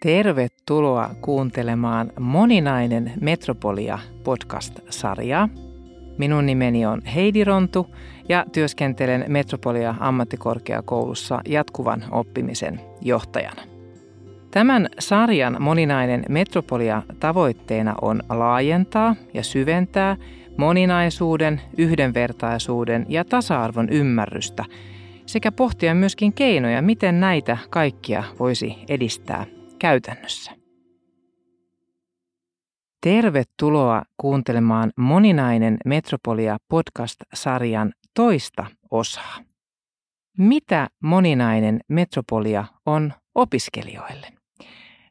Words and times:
Tervetuloa 0.00 1.10
kuuntelemaan 1.20 2.12
Moninainen 2.20 3.12
Metropolia 3.20 3.98
podcast-sarjaa. 4.24 5.48
Minun 6.18 6.46
nimeni 6.46 6.86
on 6.86 7.02
Heidi 7.04 7.44
Rontu 7.44 7.94
ja 8.28 8.44
työskentelen 8.52 9.24
Metropolia 9.28 9.94
ammattikorkeakoulussa 10.00 11.40
jatkuvan 11.48 12.04
oppimisen 12.10 12.80
johtajana. 13.00 13.62
Tämän 14.50 14.88
sarjan 14.98 15.56
moninainen 15.60 16.24
metropolia 16.28 17.02
tavoitteena 17.20 17.94
on 18.02 18.22
laajentaa 18.28 19.16
ja 19.34 19.42
syventää 19.42 20.16
moninaisuuden, 20.56 21.60
yhdenvertaisuuden 21.78 23.06
ja 23.08 23.24
tasa-arvon 23.24 23.88
ymmärrystä 23.88 24.64
sekä 25.26 25.52
pohtia 25.52 25.94
myöskin 25.94 26.32
keinoja, 26.32 26.82
miten 26.82 27.20
näitä 27.20 27.58
kaikkia 27.70 28.24
voisi 28.38 28.76
edistää 28.88 29.46
käytännössä. 29.78 30.50
Tervetuloa 33.02 34.02
kuuntelemaan 34.16 34.90
Moninainen 34.96 35.76
Metropolia 35.84 36.56
podcast-sarjan 36.68 37.92
toista 38.14 38.66
osaa. 38.90 39.38
Mitä 40.38 40.88
moninainen 41.02 41.80
metropolia 41.88 42.64
on 42.86 43.12
opiskelijoille? 43.34 44.26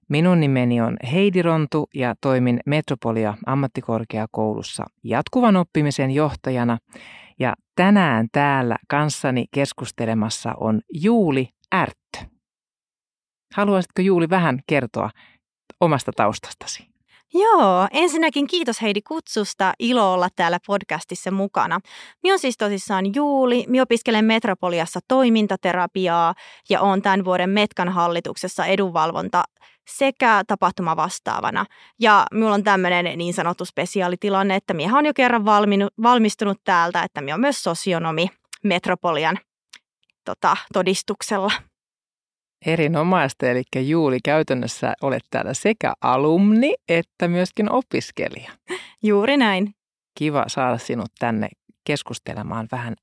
Minun 0.10 0.40
nimeni 0.40 0.82
on 0.82 0.98
Heidi 1.12 1.42
Rontu 1.42 1.90
ja 1.94 2.16
toimin 2.22 2.60
Metropolia 2.66 3.38
ammattikorkeakoulussa 3.46 4.84
jatkuvan 5.04 5.56
oppimisen 5.56 6.12
johtajana. 6.12 6.78
Ja 7.40 7.54
tänään 7.76 8.28
täällä 8.32 8.78
kanssani 8.88 9.46
keskustelemassa 9.54 10.54
on 10.60 10.82
Juuli 10.94 11.50
Ärttö. 11.76 12.37
Haluaisitko 13.54 14.02
Juuli 14.02 14.30
vähän 14.30 14.60
kertoa 14.68 15.10
omasta 15.82 16.12
taustastasi? 16.16 16.88
Joo, 17.34 17.88
ensinnäkin 17.92 18.48
kiitos 18.48 18.82
Heidi 18.82 19.02
kutsusta. 19.02 19.74
Ilo 19.80 20.14
olla 20.14 20.28
täällä 20.36 20.60
podcastissa 20.68 21.32
mukana. 21.32 21.80
Minä 22.24 22.34
on 22.34 22.40
siis 22.40 22.58
tosissaan 22.58 23.16
Juuli. 23.16 23.66
Minä 23.68 23.84
opiskelen 23.84 24.26
Metropoliassa 24.26 25.00
toimintaterapiaa 25.08 26.34
ja 26.70 26.82
olen 26.82 27.02
tämän 27.02 27.26
vuoden 27.26 27.50
Metkan 27.50 27.90
hallituksessa 27.90 28.66
edunvalvonta 28.66 29.44
sekä 29.90 30.44
tapahtuma 30.48 30.96
vastaavana. 30.96 31.66
Ja 32.00 32.26
minulla 32.32 32.54
on 32.54 32.64
tämmöinen 32.64 33.18
niin 33.18 33.34
sanottu 33.34 33.66
spesiaalitilanne, 33.66 34.56
että 34.56 34.74
minä 34.74 34.94
olen 34.94 35.06
jo 35.06 35.14
kerran 35.14 35.46
valminut, 35.46 35.94
valmistunut 36.04 36.58
täältä, 36.64 37.04
että 37.04 37.22
minä 37.22 37.34
olen 37.34 37.42
myös 37.42 37.64
sosionomi 37.64 38.28
Metropolian 38.64 39.40
tota, 40.26 40.58
todistuksella. 40.74 41.52
Erinomaista, 42.66 43.50
eli 43.50 43.64
Juuli 43.76 44.20
käytännössä 44.24 44.94
olet 45.02 45.24
täällä 45.30 45.54
sekä 45.54 45.94
alumni 46.02 46.74
että 46.90 47.28
myöskin 47.28 47.72
opiskelija. 47.72 48.52
Juuri 49.04 49.38
näin. 49.38 49.74
Kiva 50.18 50.44
saada 50.48 50.78
sinut 50.78 51.12
tänne 51.20 51.50
keskustelemaan 51.84 52.68
vähän 52.72 52.96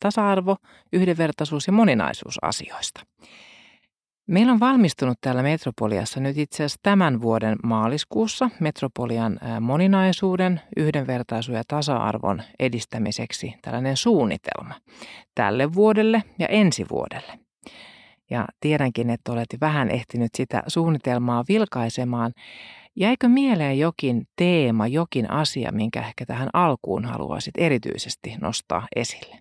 tasa-arvo, 0.00 0.56
yhdenvertaisuus 0.92 1.66
ja 1.66 1.72
moninaisuusasioista. 1.72 3.00
Meillä 4.28 4.52
on 4.52 4.60
valmistunut 4.60 5.18
täällä 5.20 5.42
Metropoliassa 5.42 6.20
nyt 6.20 6.38
itse 6.38 6.56
asiassa 6.56 6.80
tämän 6.82 7.20
vuoden 7.20 7.56
maaliskuussa 7.64 8.50
Metropolian 8.60 9.40
moninaisuuden, 9.60 10.60
yhdenvertaisuuden 10.76 11.58
ja 11.58 11.64
tasa-arvon 11.68 12.42
edistämiseksi 12.58 13.54
tällainen 13.62 13.96
suunnitelma 13.96 14.74
tälle 15.34 15.74
vuodelle 15.74 16.22
ja 16.38 16.46
ensi 16.46 16.86
vuodelle. 16.90 17.41
Ja 18.30 18.44
tiedänkin, 18.60 19.10
että 19.10 19.32
olet 19.32 19.56
vähän 19.60 19.90
ehtinyt 19.90 20.30
sitä 20.34 20.62
suunnitelmaa 20.66 21.44
vilkaisemaan. 21.48 22.32
Jäikö 22.96 23.28
mieleen 23.28 23.78
jokin 23.78 24.22
teema, 24.36 24.86
jokin 24.86 25.30
asia, 25.30 25.72
minkä 25.72 26.00
ehkä 26.00 26.26
tähän 26.26 26.48
alkuun 26.52 27.04
haluaisit 27.04 27.54
erityisesti 27.58 28.34
nostaa 28.40 28.86
esille? 28.96 29.38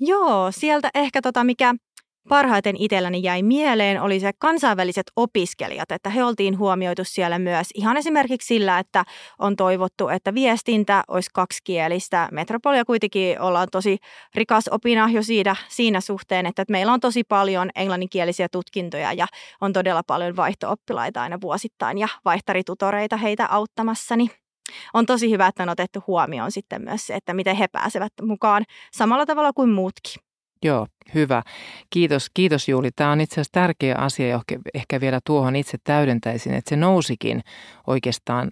Joo, 0.00 0.52
sieltä 0.52 0.90
ehkä 0.94 1.22
tota, 1.22 1.44
mikä 1.44 1.74
parhaiten 2.28 2.76
itselläni 2.78 3.22
jäi 3.22 3.42
mieleen, 3.42 4.02
oli 4.02 4.20
se 4.20 4.32
kansainväliset 4.38 5.06
opiskelijat, 5.16 5.92
että 5.92 6.10
he 6.10 6.24
oltiin 6.24 6.58
huomioitu 6.58 7.04
siellä 7.04 7.38
myös 7.38 7.68
ihan 7.74 7.96
esimerkiksi 7.96 8.46
sillä, 8.46 8.78
että 8.78 9.04
on 9.38 9.56
toivottu, 9.56 10.08
että 10.08 10.34
viestintä 10.34 11.04
olisi 11.08 11.30
kaksikielistä. 11.32 12.28
Metropolia 12.32 12.84
kuitenkin 12.84 13.40
ollaan 13.40 13.68
tosi 13.72 13.98
rikas 14.34 14.68
opina 14.68 15.10
jo 15.10 15.22
siinä, 15.22 15.56
siinä 15.68 16.00
suhteen, 16.00 16.46
että 16.46 16.64
meillä 16.68 16.92
on 16.92 17.00
tosi 17.00 17.24
paljon 17.24 17.70
englanninkielisiä 17.74 18.48
tutkintoja 18.52 19.12
ja 19.12 19.26
on 19.60 19.72
todella 19.72 20.02
paljon 20.06 20.36
vaihtooppilaita 20.36 21.22
aina 21.22 21.40
vuosittain 21.40 21.98
ja 21.98 22.08
vaihtaritutoreita 22.24 23.16
heitä 23.16 23.46
auttamassani 23.50 24.30
on 24.94 25.06
tosi 25.06 25.30
hyvä, 25.30 25.46
että 25.46 25.62
on 25.62 25.68
otettu 25.68 26.04
huomioon 26.06 26.52
sitten 26.52 26.82
myös 26.82 27.06
se, 27.06 27.14
että 27.14 27.34
miten 27.34 27.56
he 27.56 27.68
pääsevät 27.68 28.12
mukaan 28.22 28.64
samalla 28.92 29.26
tavalla 29.26 29.52
kuin 29.52 29.70
muutkin. 29.70 30.22
Joo, 30.64 30.86
hyvä. 31.14 31.42
Kiitos, 31.90 32.30
kiitos 32.34 32.68
Juuli. 32.68 32.90
Tämä 32.96 33.10
on 33.10 33.20
itse 33.20 33.34
asiassa 33.34 33.52
tärkeä 33.52 33.94
asia 33.98 34.28
ja 34.28 34.40
ehkä 34.74 35.00
vielä 35.00 35.20
tuohon 35.24 35.56
itse 35.56 35.78
täydentäisin, 35.84 36.54
että 36.54 36.68
se 36.68 36.76
nousikin 36.76 37.40
oikeastaan 37.86 38.50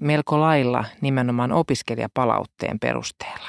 melko 0.00 0.40
lailla 0.40 0.84
nimenomaan 1.00 1.52
opiskelijapalautteen 1.52 2.78
perusteella. 2.78 3.48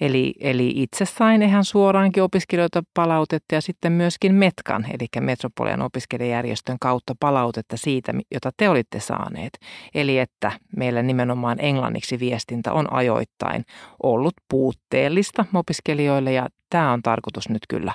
Eli, 0.00 0.34
eli 0.40 0.72
itse 0.76 1.04
sain 1.04 1.42
ihan 1.42 1.64
suoraankin 1.64 2.22
opiskelijoita 2.22 2.82
palautetta 2.94 3.54
ja 3.54 3.60
sitten 3.60 3.92
myöskin 3.92 4.34
Metkan, 4.34 4.86
eli 4.90 5.06
Metropolian 5.20 5.82
opiskelijajärjestön 5.82 6.76
kautta 6.80 7.14
palautetta 7.20 7.76
siitä, 7.76 8.12
jota 8.30 8.50
te 8.56 8.68
olitte 8.68 9.00
saaneet. 9.00 9.58
Eli 9.94 10.18
että 10.18 10.52
meillä 10.76 11.02
nimenomaan 11.02 11.60
englanniksi 11.60 12.20
viestintä 12.20 12.72
on 12.72 12.92
ajoittain 12.92 13.64
ollut 14.02 14.34
puutteellista 14.50 15.44
opiskelijoille 15.54 16.32
ja 16.32 16.46
tämä 16.70 16.92
on 16.92 17.02
tarkoitus 17.02 17.48
nyt 17.48 17.62
kyllä 17.68 17.94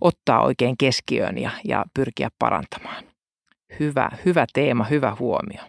ottaa 0.00 0.42
oikein 0.42 0.76
keskiöön 0.76 1.38
ja, 1.38 1.50
ja 1.64 1.84
pyrkiä 1.94 2.28
parantamaan. 2.38 3.04
Hyvä, 3.80 4.10
hyvä 4.24 4.46
teema, 4.52 4.84
hyvä 4.84 5.16
huomio. 5.18 5.62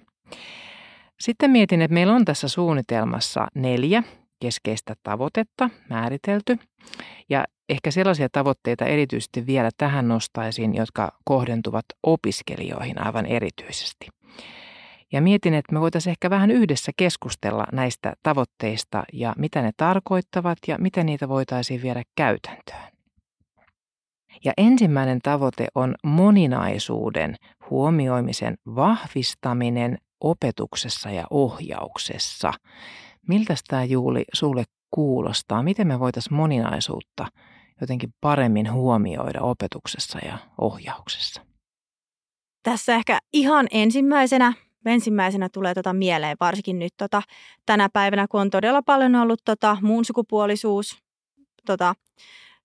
Sitten 1.19 1.51
mietin, 1.51 1.81
että 1.81 1.93
meillä 1.93 2.13
on 2.13 2.25
tässä 2.25 2.47
suunnitelmassa 2.47 3.47
neljä 3.55 4.03
keskeistä 4.45 4.95
tavoitetta 5.03 5.69
määritelty. 5.89 6.59
Ja 7.29 7.45
ehkä 7.69 7.91
sellaisia 7.91 8.29
tavoitteita 8.31 8.85
erityisesti 8.85 9.45
vielä 9.45 9.69
tähän 9.77 10.07
nostaisin, 10.07 10.75
jotka 10.75 11.11
kohdentuvat 11.23 11.85
opiskelijoihin 12.03 13.05
aivan 13.05 13.25
erityisesti. 13.25 14.07
Ja 15.11 15.21
mietin, 15.21 15.53
että 15.53 15.73
me 15.73 15.81
voitaisiin 15.81 16.11
ehkä 16.11 16.29
vähän 16.29 16.51
yhdessä 16.51 16.91
keskustella 16.97 17.65
näistä 17.71 18.13
tavoitteista 18.23 19.03
ja 19.13 19.33
mitä 19.37 19.61
ne 19.61 19.71
tarkoittavat 19.77 20.57
ja 20.67 20.77
miten 20.77 21.05
niitä 21.05 21.29
voitaisiin 21.29 21.81
viedä 21.81 22.03
käytäntöön. 22.15 22.91
Ja 24.43 24.53
ensimmäinen 24.57 25.19
tavoite 25.23 25.67
on 25.75 25.95
moninaisuuden 26.03 27.35
huomioimisen 27.69 28.57
vahvistaminen 28.75 29.97
opetuksessa 30.19 31.11
ja 31.11 31.27
ohjauksessa. 31.29 32.53
Miltä 33.27 33.55
tämä 33.67 33.83
Juuli 33.83 34.23
sulle 34.33 34.63
kuulostaa? 34.91 35.63
Miten 35.63 35.87
me 35.87 35.99
voitaisiin 35.99 36.33
moninaisuutta 36.33 37.27
jotenkin 37.81 38.13
paremmin 38.21 38.73
huomioida 38.73 39.41
opetuksessa 39.41 40.19
ja 40.25 40.37
ohjauksessa? 40.61 41.41
Tässä 42.63 42.95
ehkä 42.95 43.19
ihan 43.33 43.67
ensimmäisenä, 43.71 44.53
ensimmäisenä 44.85 45.49
tulee 45.49 45.73
tota 45.73 45.93
mieleen, 45.93 46.37
varsinkin 46.39 46.79
nyt 46.79 46.93
tota, 46.97 47.21
tänä 47.65 47.89
päivänä, 47.93 48.27
kun 48.27 48.41
on 48.41 48.49
todella 48.49 48.81
paljon 48.81 49.15
ollut 49.15 49.41
tota, 49.45 49.77
muun 49.81 50.05
sukupuolisuus 50.05 50.97
tota, 51.65 51.95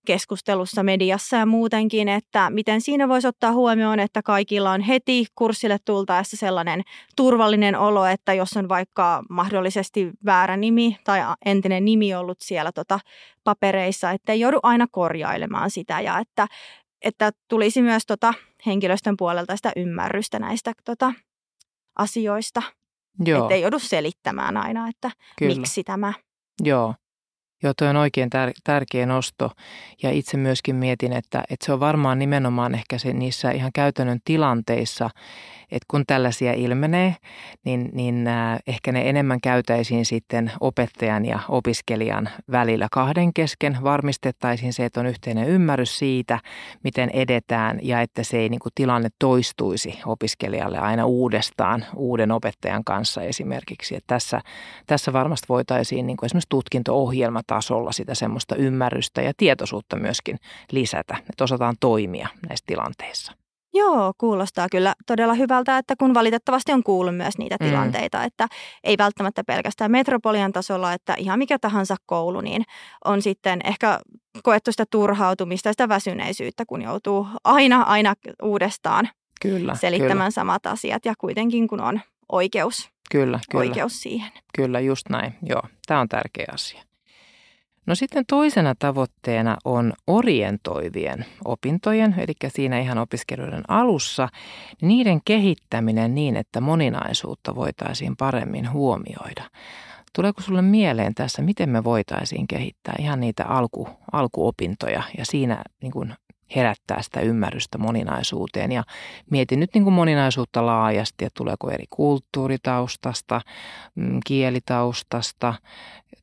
keskustelussa 0.06 0.82
mediassa 0.82 1.36
ja 1.36 1.46
muutenkin, 1.46 2.08
että 2.08 2.50
miten 2.50 2.80
siinä 2.80 3.08
voisi 3.08 3.28
ottaa 3.28 3.52
huomioon, 3.52 4.00
että 4.00 4.22
kaikilla 4.22 4.70
on 4.70 4.80
heti 4.80 5.26
kurssille 5.34 5.76
tultaessa 5.84 6.36
sellainen 6.36 6.82
turvallinen 7.16 7.78
olo, 7.78 8.06
että 8.06 8.34
jos 8.34 8.56
on 8.56 8.68
vaikka 8.68 9.22
mahdollisesti 9.30 10.10
väärä 10.24 10.56
nimi 10.56 10.96
tai 11.04 11.20
entinen 11.44 11.84
nimi 11.84 12.14
ollut 12.14 12.38
siellä 12.40 12.72
tota 12.72 13.00
papereissa, 13.44 14.10
että 14.10 14.32
ei 14.32 14.40
joudu 14.40 14.58
aina 14.62 14.86
korjailemaan 14.90 15.70
sitä 15.70 16.00
ja 16.00 16.18
että, 16.18 16.46
että 17.02 17.30
tulisi 17.48 17.82
myös 17.82 18.02
tota 18.06 18.34
henkilöstön 18.66 19.16
puolelta 19.16 19.56
sitä 19.56 19.72
ymmärrystä 19.76 20.38
näistä 20.38 20.72
tota 20.84 21.12
asioista. 21.98 22.62
Joo. 23.24 23.42
Että 23.42 23.54
ei 23.54 23.62
joudu 23.62 23.78
selittämään 23.78 24.56
aina, 24.56 24.88
että 24.88 25.10
Kyllä. 25.38 25.54
miksi 25.54 25.84
tämä. 25.84 26.12
Joo, 26.62 26.94
Joo, 27.62 27.72
toi 27.76 27.88
on 27.88 27.96
oikein 27.96 28.30
tär- 28.34 28.60
tärkeä 28.64 29.06
nosto 29.06 29.50
ja 30.02 30.10
itse 30.10 30.36
myöskin 30.36 30.76
mietin, 30.76 31.12
että, 31.12 31.44
että 31.50 31.66
se 31.66 31.72
on 31.72 31.80
varmaan 31.80 32.18
nimenomaan 32.18 32.74
ehkä 32.74 32.98
se 32.98 33.12
niissä 33.12 33.50
ihan 33.50 33.70
käytännön 33.74 34.18
tilanteissa 34.24 35.10
että 35.70 35.86
kun 35.88 36.04
tällaisia 36.06 36.52
ilmenee, 36.52 37.16
niin, 37.64 37.90
niin 37.92 38.26
äh, 38.26 38.58
ehkä 38.66 38.92
ne 38.92 39.08
enemmän 39.08 39.40
käytäisiin 39.40 40.06
sitten 40.06 40.52
opettajan 40.60 41.24
ja 41.24 41.38
opiskelijan 41.48 42.28
välillä 42.50 42.88
kahden 42.92 43.34
kesken. 43.34 43.78
Varmistettaisiin 43.82 44.72
se, 44.72 44.84
että 44.84 45.00
on 45.00 45.06
yhteinen 45.06 45.48
ymmärrys 45.48 45.98
siitä, 45.98 46.38
miten 46.84 47.10
edetään 47.10 47.78
ja 47.82 48.00
että 48.00 48.22
se 48.22 48.38
ei 48.38 48.48
niin 48.48 48.60
kuin, 48.60 48.72
tilanne 48.74 49.08
toistuisi 49.18 50.00
opiskelijalle 50.06 50.78
aina 50.78 51.06
uudestaan 51.06 51.86
uuden 51.96 52.32
opettajan 52.32 52.84
kanssa 52.84 53.22
esimerkiksi. 53.22 53.96
Että 53.96 54.14
tässä, 54.14 54.40
tässä 54.86 55.12
varmasti 55.12 55.48
voitaisiin 55.48 56.06
niin 56.06 56.16
kuin 56.16 56.26
esimerkiksi 56.26 56.48
tutkinto-ohjelmatasolla 57.50 57.92
sitä 57.92 58.14
semmoista 58.14 58.56
ymmärrystä 58.56 59.22
ja 59.22 59.32
tietoisuutta 59.36 59.96
myöskin 59.96 60.38
lisätä, 60.72 61.16
että 61.30 61.44
osataan 61.44 61.76
toimia 61.80 62.28
näissä 62.48 62.64
tilanteissa. 62.66 63.32
Joo, 63.74 64.12
kuulostaa 64.18 64.68
kyllä 64.70 64.94
todella 65.06 65.34
hyvältä, 65.34 65.78
että 65.78 65.96
kun 65.96 66.14
valitettavasti 66.14 66.72
on 66.72 66.82
kuullut 66.82 67.16
myös 67.16 67.38
niitä 67.38 67.56
mm. 67.60 67.66
tilanteita, 67.66 68.24
että 68.24 68.48
ei 68.84 68.98
välttämättä 68.98 69.44
pelkästään 69.44 69.90
metropolian 69.90 70.52
tasolla, 70.52 70.92
että 70.92 71.14
ihan 71.18 71.38
mikä 71.38 71.58
tahansa 71.58 71.96
koulu, 72.06 72.40
niin 72.40 72.64
on 73.04 73.22
sitten 73.22 73.60
ehkä 73.64 74.00
koettu 74.42 74.72
sitä 74.72 74.84
turhautumista 74.90 75.68
ja 75.68 75.72
sitä 75.72 75.88
väsyneisyyttä, 75.88 76.64
kun 76.66 76.82
joutuu 76.82 77.26
aina, 77.44 77.82
aina 77.82 78.14
uudestaan 78.42 79.08
kyllä, 79.40 79.74
selittämään 79.74 80.16
kyllä. 80.16 80.30
samat 80.30 80.66
asiat 80.66 81.04
ja 81.04 81.14
kuitenkin 81.18 81.68
kun 81.68 81.80
on 81.80 82.00
oikeus, 82.32 82.90
kyllä, 83.10 83.40
kyllä. 83.50 83.60
oikeus 83.60 84.02
siihen. 84.02 84.32
Kyllä, 84.56 84.80
just 84.80 85.08
näin. 85.08 85.34
Joo, 85.42 85.62
tämä 85.86 86.00
on 86.00 86.08
tärkeä 86.08 86.46
asia. 86.52 86.89
No 87.90 87.94
sitten 87.94 88.24
toisena 88.26 88.74
tavoitteena 88.78 89.56
on 89.64 89.92
orientoivien 90.06 91.26
opintojen, 91.44 92.14
eli 92.18 92.32
siinä 92.48 92.80
ihan 92.80 92.98
opiskelijoiden 92.98 93.62
alussa, 93.68 94.28
niiden 94.82 95.20
kehittäminen 95.24 96.14
niin, 96.14 96.36
että 96.36 96.60
moninaisuutta 96.60 97.54
voitaisiin 97.54 98.16
paremmin 98.16 98.72
huomioida. 98.72 99.44
Tuleeko 100.14 100.40
sinulle 100.42 100.62
mieleen 100.62 101.14
tässä, 101.14 101.42
miten 101.42 101.68
me 101.68 101.84
voitaisiin 101.84 102.46
kehittää 102.46 102.94
ihan 102.98 103.20
niitä 103.20 103.44
alku, 103.44 103.88
alkuopintoja 104.12 105.02
ja 105.18 105.24
siinä 105.24 105.62
niin 105.82 105.92
kuin 105.92 106.14
herättää 106.56 107.02
sitä 107.02 107.20
ymmärrystä 107.20 107.78
moninaisuuteen. 107.78 108.72
Ja 108.72 108.84
mietin 109.30 109.60
nyt 109.60 109.70
niin 109.74 109.84
kuin 109.84 109.94
moninaisuutta 109.94 110.66
laajasti, 110.66 111.24
että 111.24 111.38
tuleeko 111.38 111.70
eri 111.70 111.84
kulttuuritaustasta, 111.90 113.40
mm, 113.94 114.20
kielitaustasta 114.26 115.54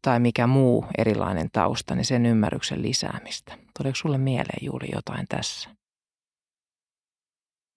tai 0.02 0.20
mikä 0.20 0.48
muu 0.48 0.86
erilainen 0.98 1.50
tausta, 1.54 1.96
niin 1.96 2.06
sen 2.06 2.26
ymmärryksen 2.26 2.82
lisäämistä. 2.82 3.54
Tuleeko 3.78 3.96
sulle 3.96 4.18
mieleen 4.18 4.66
Juuli 4.66 4.86
jotain 4.96 5.26
tässä? 5.30 5.77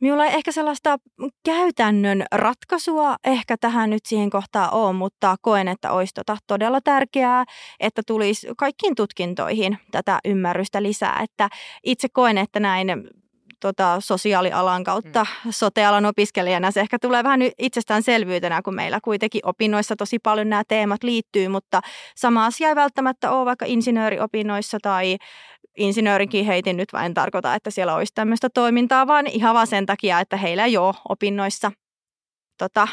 Minulla 0.00 0.26
ei 0.26 0.34
ehkä 0.34 0.52
sellaista 0.52 0.98
käytännön 1.44 2.24
ratkaisua 2.32 3.16
ehkä 3.24 3.56
tähän 3.56 3.90
nyt 3.90 4.06
siihen 4.06 4.30
kohtaan 4.30 4.74
ole, 4.74 4.92
mutta 4.92 5.36
koen, 5.42 5.68
että 5.68 5.92
olisi 5.92 6.14
tota 6.14 6.36
todella 6.46 6.80
tärkeää, 6.80 7.44
että 7.80 8.02
tulisi 8.06 8.48
kaikkiin 8.56 8.94
tutkintoihin 8.94 9.78
tätä 9.90 10.18
ymmärrystä 10.24 10.82
lisää. 10.82 11.20
Että 11.22 11.48
itse 11.84 12.08
koen, 12.12 12.38
että 12.38 12.60
näin 12.60 12.88
tota, 13.60 13.96
sosiaalialan 14.00 14.84
kautta 14.84 15.26
mm. 15.44 15.50
sotealan 15.50 16.06
opiskelijana 16.06 16.70
se 16.70 16.80
ehkä 16.80 16.98
tulee 16.98 17.24
vähän 17.24 17.40
itsestäänselvyytenä, 17.58 18.62
kun 18.62 18.74
meillä 18.74 19.00
kuitenkin 19.04 19.40
opinnoissa 19.44 19.96
tosi 19.96 20.18
paljon 20.18 20.48
nämä 20.48 20.62
teemat 20.68 21.02
liittyy, 21.02 21.48
mutta 21.48 21.80
sama 22.16 22.46
asia 22.46 22.68
ei 22.68 22.74
välttämättä 22.74 23.30
ole 23.30 23.44
vaikka 23.44 23.64
insinööriopinnoissa 23.68 24.78
tai 24.82 25.16
insinöörinkin 25.76 26.44
heitin 26.44 26.76
nyt 26.76 26.92
vain 26.92 27.14
tarkoita, 27.14 27.54
että 27.54 27.70
siellä 27.70 27.94
olisi 27.94 28.14
tämmöistä 28.14 28.48
toimintaa, 28.54 29.06
vaan 29.06 29.26
ihan 29.26 29.54
vaan 29.54 29.66
sen 29.66 29.86
takia, 29.86 30.20
että 30.20 30.36
heillä 30.36 30.64
ei 30.64 30.76
ole 30.76 30.94
opinnoissa 31.08 31.72
tota, 32.58 32.88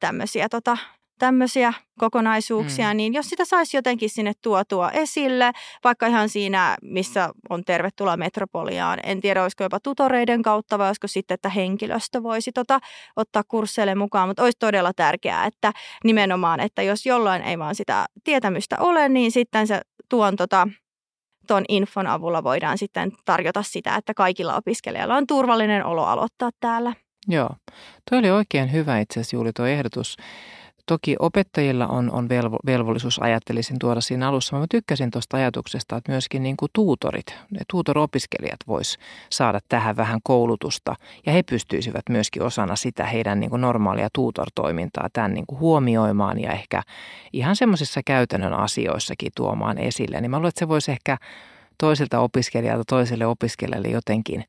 tämmöisiä 0.00 0.48
tota, 0.48 0.76
tämmöisiä 1.18 1.72
kokonaisuuksia, 1.98 2.90
mm. 2.92 2.96
niin 2.96 3.14
jos 3.14 3.28
sitä 3.28 3.44
saisi 3.44 3.76
jotenkin 3.76 4.10
sinne 4.10 4.32
tuotua 4.42 4.90
esille, 4.90 5.52
vaikka 5.84 6.06
ihan 6.06 6.28
siinä, 6.28 6.76
missä 6.82 7.30
on 7.50 7.64
tervetuloa 7.64 8.16
metropoliaan, 8.16 8.98
en 9.02 9.20
tiedä, 9.20 9.42
olisiko 9.42 9.64
jopa 9.64 9.80
tutoreiden 9.80 10.42
kautta 10.42 10.78
vai 10.78 10.86
olisiko 10.86 11.06
sitten, 11.06 11.34
että 11.34 11.48
henkilöstö 11.48 12.22
voisi 12.22 12.52
tota, 12.52 12.80
ottaa 13.16 13.42
kursseille 13.48 13.94
mukaan, 13.94 14.28
mutta 14.28 14.42
olisi 14.42 14.58
todella 14.58 14.92
tärkeää, 14.96 15.46
että 15.46 15.72
nimenomaan, 16.04 16.60
että 16.60 16.82
jos 16.82 17.06
jollain 17.06 17.42
ei 17.42 17.58
vaan 17.58 17.74
sitä 17.74 18.06
tietämystä 18.24 18.76
ole, 18.80 19.08
niin 19.08 19.32
sitten 19.32 19.66
se 19.66 19.80
tuon 20.08 20.36
tota, 20.36 20.68
tuon 21.46 21.64
infon 21.68 22.06
avulla 22.06 22.44
voidaan 22.44 22.78
sitten 22.78 23.12
tarjota 23.24 23.62
sitä, 23.62 23.96
että 23.96 24.14
kaikilla 24.14 24.56
opiskelijoilla 24.56 25.16
on 25.16 25.26
turvallinen 25.26 25.84
olo 25.84 26.04
aloittaa 26.04 26.50
täällä. 26.60 26.92
Joo, 27.28 27.50
tuo 28.10 28.18
oli 28.18 28.30
oikein 28.30 28.72
hyvä 28.72 28.98
itse 28.98 29.20
asiassa 29.20 29.36
Juuli 29.36 29.52
tuo 29.52 29.66
ehdotus. 29.66 30.16
Toki 30.86 31.16
opettajilla 31.18 31.86
on, 31.86 32.10
on 32.12 32.28
velvo, 32.28 32.58
velvollisuus, 32.66 33.18
ajattelisin 33.18 33.78
tuoda 33.78 34.00
siinä 34.00 34.28
alussa. 34.28 34.58
Mä 34.58 34.66
tykkäsin 34.70 35.10
tuosta 35.10 35.36
ajatuksesta, 35.36 35.96
että 35.96 36.12
myöskin 36.12 36.42
niin 36.42 36.56
kuin 36.56 36.70
tuutorit, 36.72 37.34
tuutoropiskelijat 37.70 38.60
vois 38.68 38.98
saada 39.30 39.60
tähän 39.68 39.96
vähän 39.96 40.20
koulutusta. 40.22 40.94
Ja 41.26 41.32
he 41.32 41.42
pystyisivät 41.42 42.02
myöskin 42.10 42.42
osana 42.42 42.76
sitä 42.76 43.06
heidän 43.06 43.40
niin 43.40 43.50
kuin 43.50 43.60
normaalia 43.60 44.08
tuutortoimintaa 44.14 45.08
tämän 45.12 45.34
niin 45.34 45.46
kuin 45.46 45.60
huomioimaan 45.60 46.40
ja 46.40 46.52
ehkä 46.52 46.82
ihan 47.32 47.56
semmoisissa 47.56 48.00
käytännön 48.06 48.54
asioissakin 48.54 49.32
tuomaan 49.36 49.78
esille. 49.78 50.20
Niin 50.20 50.30
mä 50.30 50.36
luulen, 50.36 50.48
että 50.48 50.58
se 50.58 50.68
voisi 50.68 50.92
ehkä 50.92 51.16
toiselta 51.78 52.20
opiskelijalta 52.20 52.84
toiselle 52.88 53.26
opiskelijalle 53.26 53.88
jotenkin 53.88 54.44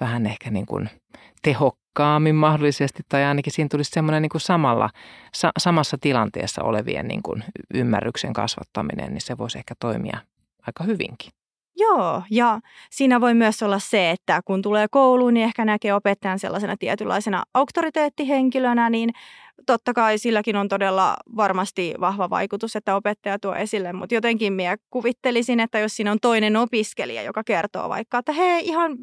vähän 0.00 0.26
ehkä 0.26 0.50
niin 0.50 0.66
kuin 0.66 0.90
tehokkaammin 1.98 2.34
mahdollisesti, 2.34 3.02
tai 3.08 3.24
ainakin 3.24 3.52
siinä 3.52 3.68
tulisi 3.70 3.90
semmoinen 3.90 4.22
niin 4.22 4.30
kuin 4.30 4.40
samalla, 4.40 4.90
sa, 5.34 5.50
samassa 5.58 5.98
tilanteessa 6.00 6.62
olevien 6.62 7.08
niin 7.08 7.22
kuin 7.22 7.44
ymmärryksen 7.74 8.32
kasvattaminen, 8.32 9.12
niin 9.12 9.20
se 9.20 9.38
voisi 9.38 9.58
ehkä 9.58 9.74
toimia 9.80 10.18
aika 10.66 10.84
hyvinkin. 10.84 11.30
Joo, 11.76 12.22
ja 12.30 12.60
siinä 12.90 13.20
voi 13.20 13.34
myös 13.34 13.62
olla 13.62 13.78
se, 13.78 14.10
että 14.10 14.40
kun 14.44 14.62
tulee 14.62 14.86
kouluun, 14.90 15.34
niin 15.34 15.44
ehkä 15.44 15.64
näkee 15.64 15.94
opettajan 15.94 16.38
sellaisena 16.38 16.76
tietynlaisena 16.76 17.42
auktoriteettihenkilönä, 17.54 18.90
niin 18.90 19.10
totta 19.66 19.94
kai 19.94 20.18
silläkin 20.18 20.56
on 20.56 20.68
todella 20.68 21.16
varmasti 21.36 21.94
vahva 22.00 22.30
vaikutus, 22.30 22.76
että 22.76 22.96
opettaja 22.96 23.38
tuo 23.38 23.54
esille, 23.54 23.92
mutta 23.92 24.14
jotenkin 24.14 24.52
minä 24.52 24.76
kuvittelisin, 24.90 25.60
että 25.60 25.78
jos 25.78 25.96
siinä 25.96 26.12
on 26.12 26.20
toinen 26.22 26.56
opiskelija, 26.56 27.22
joka 27.22 27.44
kertoo 27.44 27.88
vaikka, 27.88 28.18
että 28.18 28.32
hei 28.32 28.66
ihan 28.66 28.96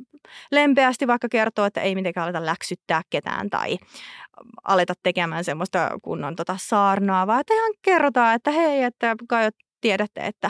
lempeästi 0.52 1.08
vaikka 1.08 1.30
kertoo, 1.30 1.66
että 1.66 1.82
ei 1.82 1.96
mitenkään 1.96 2.24
aleta 2.24 2.46
läksyttää 2.46 3.02
ketään 3.10 3.50
tai 3.50 3.78
aleta 4.64 4.94
tekemään 5.04 5.44
semmoista 5.44 5.90
kunnon 6.02 6.36
tota 6.36 6.58
saarnaa, 6.60 7.28
vaan 7.28 7.40
että 7.40 7.54
ihan 7.54 7.72
kerrotaan, 7.82 8.36
että 8.36 8.52
hei, 8.52 8.84
että 8.84 9.16
kai 9.30 9.50
tiedätte, 9.82 10.22
että 10.22 10.50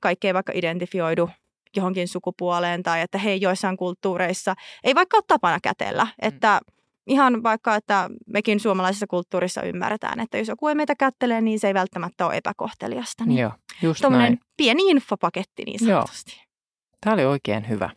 kaikki 0.00 0.26
ei 0.26 0.34
vaikka 0.34 0.52
identifioidu 0.54 1.30
johonkin 1.76 2.08
sukupuoleen 2.08 2.82
tai 2.82 3.00
että 3.00 3.18
hei 3.18 3.40
joissain 3.40 3.76
kulttuureissa 3.76 4.54
ei 4.84 4.94
vaikka 4.94 5.16
ole 5.16 5.24
tapana 5.26 5.58
kätellä, 5.62 6.04
mm. 6.04 6.26
Ihan 7.06 7.42
vaikka, 7.42 7.74
että 7.74 8.10
mekin 8.26 8.60
suomalaisessa 8.60 9.06
kulttuurissa 9.06 9.62
ymmärretään, 9.62 10.20
että 10.20 10.38
jos 10.38 10.48
joku 10.48 10.68
ei 10.68 10.74
meitä 10.74 10.94
kättelee, 10.94 11.40
niin 11.40 11.60
se 11.60 11.66
ei 11.66 11.74
välttämättä 11.74 12.26
ole 12.26 12.36
epäkohteliasta. 12.36 13.24
Niin 13.24 13.38
Joo, 13.38 13.52
just 13.82 14.04
näin. 14.10 14.38
pieni 14.56 14.82
infopaketti 14.82 15.64
niin 15.64 15.78
sanotusti. 15.78 16.32
Joo. 16.36 16.44
Tämä 17.00 17.14
oli 17.14 17.24
oikein 17.24 17.68
hyvä. 17.68 17.90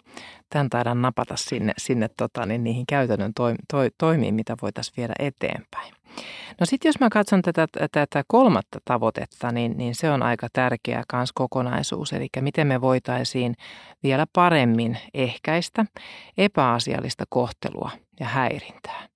Tämän 0.49 0.69
taidan 0.69 1.01
napata 1.01 1.35
sinne, 1.35 1.73
sinne 1.77 2.09
tota, 2.17 2.45
niin 2.45 2.63
niihin 2.63 2.85
käytännön 2.85 3.33
toi, 3.33 3.55
toi, 3.71 3.89
toimiin, 3.97 4.35
mitä 4.35 4.55
voitaisiin 4.61 4.93
viedä 4.97 5.13
eteenpäin. 5.19 5.93
No 6.59 6.65
sitten 6.65 6.89
jos 6.89 6.99
mä 6.99 7.09
katson 7.09 7.41
tätä, 7.41 7.67
tätä 7.91 8.23
kolmatta 8.27 8.79
tavoitetta, 8.85 9.51
niin, 9.51 9.77
niin 9.77 9.95
se 9.95 10.11
on 10.11 10.23
aika 10.23 10.47
tärkeä 10.53 11.03
kans 11.07 11.31
kokonaisuus. 11.31 12.13
Eli 12.13 12.27
miten 12.41 12.67
me 12.67 12.81
voitaisiin 12.81 13.55
vielä 14.03 14.25
paremmin 14.33 14.97
ehkäistä 15.13 15.85
epäasiallista 16.37 17.23
kohtelua 17.29 17.91
ja 18.19 18.25
häirintää. 18.25 19.07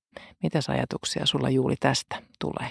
Mitäs 0.43 0.69
ajatuksia 0.69 1.25
sulla 1.25 1.49
Juuli 1.49 1.75
tästä 1.79 2.21
tulee? 2.39 2.69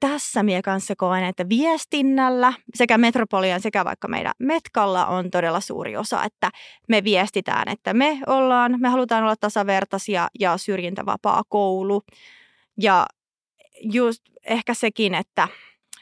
tässä 0.00 0.42
mie 0.42 0.62
kanssa 0.62 0.94
koen, 0.96 1.24
että 1.24 1.48
viestinnällä 1.48 2.52
sekä 2.74 2.98
Metropolian 2.98 3.60
sekä 3.60 3.84
vaikka 3.84 4.08
meidän 4.08 4.32
Metkalla 4.38 5.06
on 5.06 5.30
todella 5.30 5.60
suuri 5.60 5.96
osa, 5.96 6.24
että 6.24 6.50
me 6.88 7.04
viestitään, 7.04 7.68
että 7.68 7.94
me 7.94 8.20
ollaan, 8.26 8.80
me 8.80 8.88
halutaan 8.88 9.22
olla 9.22 9.36
tasavertaisia 9.40 10.28
ja 10.40 10.56
syrjintävapaa 10.56 11.42
koulu. 11.48 12.02
Ja 12.80 13.06
just 13.82 14.22
ehkä 14.44 14.74
sekin, 14.74 15.14
että 15.14 15.48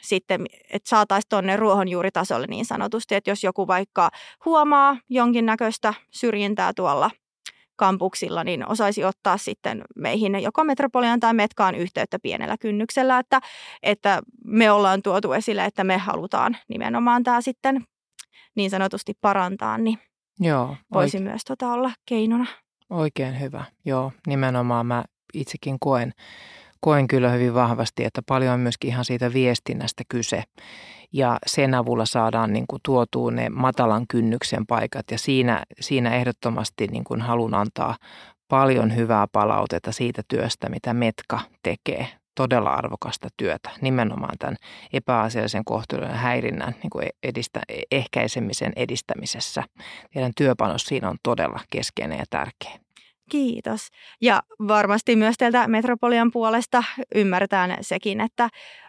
sitten, 0.03 0.47
että 0.71 0.89
saataisiin 0.89 1.29
tuonne 1.29 1.57
ruohonjuuritasolle 1.57 2.47
niin 2.47 2.65
sanotusti, 2.65 3.15
että 3.15 3.31
jos 3.31 3.45
joku 3.45 3.67
vaikka 3.67 4.11
huomaa 4.45 4.97
jonkinnäköistä 5.09 5.95
syrjintää 6.11 6.73
tuolla– 6.77 7.11
kampuksilla, 7.77 8.45
niin 8.45 8.69
osaisi 8.69 9.05
ottaa 9.05 9.39
sitten 9.39 9.83
meihin 9.97 10.43
joko 10.43 10.65
Metropolian 10.65 11.21
tai 11.21 11.35
Metkaan 11.35 11.75
yhteyttä 11.75 12.19
pienellä 12.23 12.57
kynnyksellä, 12.61 13.19
että, 13.19 13.41
että 13.83 14.23
me 14.45 14.71
ollaan 14.71 15.03
tuotu 15.03 15.33
esille, 15.33 15.65
että 15.65 15.85
me 15.85 15.99
halutaan 15.99 16.57
nimenomaan 16.69 17.23
tämä 17.23 17.41
sitten 17.41 17.85
niin 18.55 18.71
sanotusti 18.71 19.13
parantaa, 19.21 19.79
niin 19.79 19.99
Joo, 20.41 20.77
voisi 20.93 21.19
oike- 21.19 21.23
myös 21.25 21.45
tota 21.45 21.73
olla 21.73 21.91
keinona. 22.07 22.47
Oikein 22.91 23.41
hyvä. 23.41 23.65
Joo, 23.85 24.13
nimenomaan 24.27 24.87
mä 24.87 25.05
itsekin 25.35 25.77
koen, 25.81 26.13
koen 26.81 27.09
kyllä 27.09 27.31
hyvin 27.31 27.55
vahvasti, 27.55 28.05
että 28.05 28.23
paljon 28.29 28.55
on 28.55 28.61
myöskin 28.61 28.91
ihan 28.91 29.05
siitä 29.05 29.33
viestinnästä 29.33 30.03
kyse. 30.09 30.43
Ja 31.13 31.39
sen 31.47 31.75
avulla 31.75 32.07
saadaan 32.07 32.53
niin 32.53 32.65
kuin 32.69 32.81
tuotua 32.85 33.31
ne 33.31 33.49
matalan 33.49 34.07
kynnyksen 34.09 34.67
paikat 34.67 35.11
ja 35.11 35.19
siinä, 35.19 35.63
siinä 35.81 36.15
ehdottomasti 36.15 36.87
niin 36.87 37.05
kuin 37.05 37.21
haluan 37.21 37.55
antaa 37.55 37.97
paljon 38.49 38.97
hyvää 38.97 39.27
palautetta 39.33 39.93
siitä 39.93 40.23
työstä, 40.29 40.69
mitä 40.69 40.95
Metka 40.95 41.41
tekee. 41.63 42.09
Todella 42.35 42.71
arvokasta 42.71 43.29
työtä 43.37 43.71
nimenomaan 43.81 44.35
tämän 44.39 44.57
epäasiallisen 44.93 45.65
kohtelun 45.65 46.09
ja 46.09 46.15
häirinnän 46.15 46.75
niin 46.83 46.91
kuin 46.91 47.09
edistä, 47.23 47.61
ehkäisemisen 47.91 48.73
edistämisessä. 48.77 49.63
Teidän 50.13 50.33
työpanos 50.37 50.85
siinä 50.85 51.11
on 51.11 51.17
todella 51.23 51.61
keskeinen 51.71 52.19
ja 52.19 52.25
tärkeä. 52.31 52.86
Kiitos. 53.31 53.89
Ja 54.21 54.43
varmasti 54.69 55.17
myös 55.17 55.37
teiltä 55.39 55.69
Metropolian 55.69 56.31
puolesta 56.31 56.85
ymmärretään 57.15 57.77
sekin, 57.81 58.21
että 58.21 58.49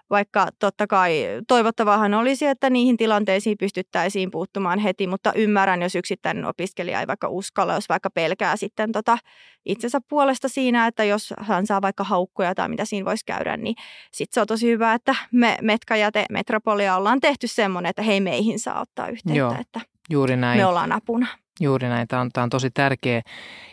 vaikka 0.10 0.48
totta 0.60 0.88
kai 0.88 1.25
toivottavahan 1.48 2.13
olisi, 2.13 2.46
että 2.46 2.70
niihin 2.70 2.98
tilanteisiin 2.98 3.58
pystyttäisiin 3.58 4.32
puuttumaan 4.32 4.79
heti, 4.79 5.08
mutta 5.08 5.34
ymmärrän, 5.36 5.82
jos 5.82 5.96
yksittäinen 5.96 6.46
opiskelija 6.46 7.00
ei 7.00 7.08
vaikka 7.08 7.29
uskalla, 7.29 7.74
jos 7.74 7.89
vaikka 7.89 8.10
pelkää 8.10 8.56
sitten 8.56 8.91
tota 8.91 9.17
itsensä 9.65 10.00
puolesta 10.10 10.50
siinä, 10.50 10.88
että 10.88 11.03
jos 11.03 11.34
hän 11.39 11.65
saa 11.65 11.82
vaikka 11.82 12.03
haukkuja 12.03 12.56
tai 12.56 12.70
mitä 12.70 12.86
siinä 12.86 13.06
voisi 13.06 13.25
käydä, 13.25 13.58
niin 13.58 13.75
sitten 14.12 14.34
se 14.34 14.41
on 14.41 14.48
tosi 14.48 14.67
hyvä, 14.67 14.94
että 14.94 15.15
me 15.32 15.58
Metka 15.62 15.96
ja 15.96 16.12
te 16.12 16.25
Metropolia 16.32 16.96
ollaan 16.96 17.20
tehty 17.20 17.48
semmoinen, 17.48 17.89
että 17.89 18.01
hei 18.01 18.22
meihin 18.22 18.60
saa 18.60 18.82
ottaa 18.82 19.08
yhteyttä, 19.08 19.39
Joo, 19.39 19.56
että 19.60 19.82
juuri 20.10 20.38
näin. 20.38 20.60
me 20.60 20.65
ollaan 20.65 20.91
apuna. 20.91 21.27
Juuri 21.59 21.87
näin. 21.87 22.07
Tämä 22.07 22.21
on, 22.21 22.29
tämä 22.33 22.43
on 22.43 22.49
tosi 22.49 22.69
tärkeä, 22.69 23.21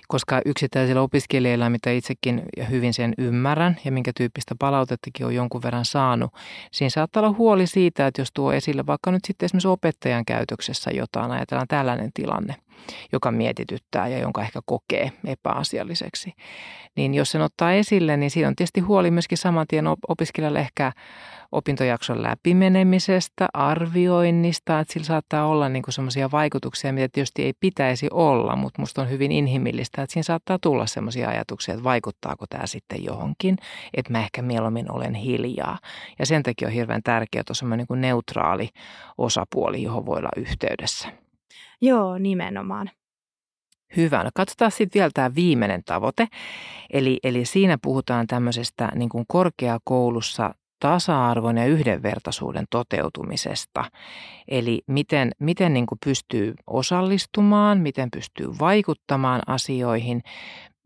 koska 0.09 0.41
yksittäisillä 0.45 1.03
opiskelijoilla, 1.03 1.71
mitä 1.71 1.91
itsekin 1.91 2.43
hyvin 2.71 2.95
sen 2.95 3.15
ymmärrän 3.19 3.77
ja 3.85 3.93
minkä 3.93 4.13
tyyppistä 4.17 4.55
palautettakin 4.59 5.27
on 5.27 5.35
jonkun 5.35 5.63
verran 5.63 5.85
saanut, 5.85 6.35
siinä 6.73 6.91
saattaa 6.91 7.23
olla 7.23 7.37
huoli 7.39 7.67
siitä, 7.67 8.07
että 8.07 8.21
jos 8.21 8.33
tuo 8.35 8.53
esille 8.53 8.87
vaikka 8.87 9.11
nyt 9.11 9.25
sitten 9.27 9.47
esimerkiksi 9.47 9.69
opettajan 9.69 10.25
käytöksessä 10.25 10.91
jotain, 10.91 11.31
ajatellaan 11.31 11.69
tällainen 11.69 12.11
tilanne, 12.15 12.57
joka 13.13 13.31
mietityttää 13.31 14.09
ja 14.09 14.19
jonka 14.19 14.43
ehkä 14.43 14.61
kokee 14.65 15.13
epäasialliseksi, 15.27 16.33
niin 16.97 17.15
jos 17.15 17.31
sen 17.31 17.43
ottaa 17.43 17.73
esille, 17.73 18.17
niin 18.17 18.31
siinä 18.31 18.49
on 18.49 18.57
tietysti 18.57 18.81
huoli 18.81 19.11
myöskin 19.11 19.39
saman 19.39 19.67
tien 19.67 19.85
opiskelijalle 20.09 20.61
ehkä 20.61 20.93
opintojakson 21.53 22.23
läpimenemisestä, 22.23 23.49
arvioinnista, 23.55 24.81
että 24.81 24.93
sillä 24.93 25.07
saattaa 25.07 25.47
olla 25.47 25.69
niin 25.69 25.85
semmoisia 25.89 26.31
vaikutuksia, 26.31 26.93
mitä 26.93 27.09
tietysti 27.13 27.43
ei 27.43 27.53
pitäisi 27.61 27.74
olla, 28.11 28.57
mutta 28.57 28.83
musta 28.83 29.03
on 29.03 29.11
hyvin 29.11 29.33
inhimillistä, 29.33 30.03
että 30.03 30.13
siinä 30.13 30.23
saattaa 30.23 30.59
tulla 30.59 30.87
semmoisia 30.87 31.29
ajatuksia, 31.29 31.75
että 31.75 31.85
vaikuttaako 31.85 32.45
tämä 32.51 32.67
sitten 32.67 33.05
johonkin, 33.05 33.57
että 33.95 34.13
mä 34.13 34.21
ehkä 34.21 34.43
mieluummin 34.43 34.93
olen 34.93 35.15
hiljaa. 35.15 35.79
Ja 36.19 36.27
sen 36.27 36.43
takia 36.43 36.69
on 36.69 36.75
hirveän 36.75 37.03
tärkeää, 37.03 37.41
että 37.41 37.51
on 37.51 37.57
semmoinen 37.57 37.87
niin 37.91 38.01
neutraali 38.01 38.69
osapuoli, 39.19 39.83
johon 39.83 40.07
voi 40.07 40.19
olla 40.19 40.31
yhteydessä. 40.37 41.09
Joo, 41.81 42.19
nimenomaan. 42.19 42.91
Hyvä. 43.97 44.25
No 44.25 44.31
katsotaan 44.35 44.71
sitten 44.71 45.01
vielä 45.01 45.11
tämä 45.15 45.35
viimeinen 45.35 45.85
tavoite. 45.85 46.29
Eli, 46.93 47.19
eli 47.25 47.45
siinä 47.45 47.79
puhutaan 47.83 48.27
tämmöisestä 48.27 48.93
niin 48.95 49.09
kuin 49.09 49.25
korkeakoulussa 49.29 50.55
tasa-arvon 50.85 51.57
ja 51.57 51.67
yhdenvertaisuuden 51.67 52.65
toteutumisesta. 52.71 53.85
Eli 54.49 54.83
miten, 54.87 55.31
miten 55.39 55.75
niin 55.75 55.87
kuin 55.87 55.99
pystyy 56.05 56.55
osallistumaan, 56.67 57.81
miten 57.81 58.11
pystyy 58.11 58.47
vaikuttamaan 58.61 59.41
asioihin. 59.47 60.23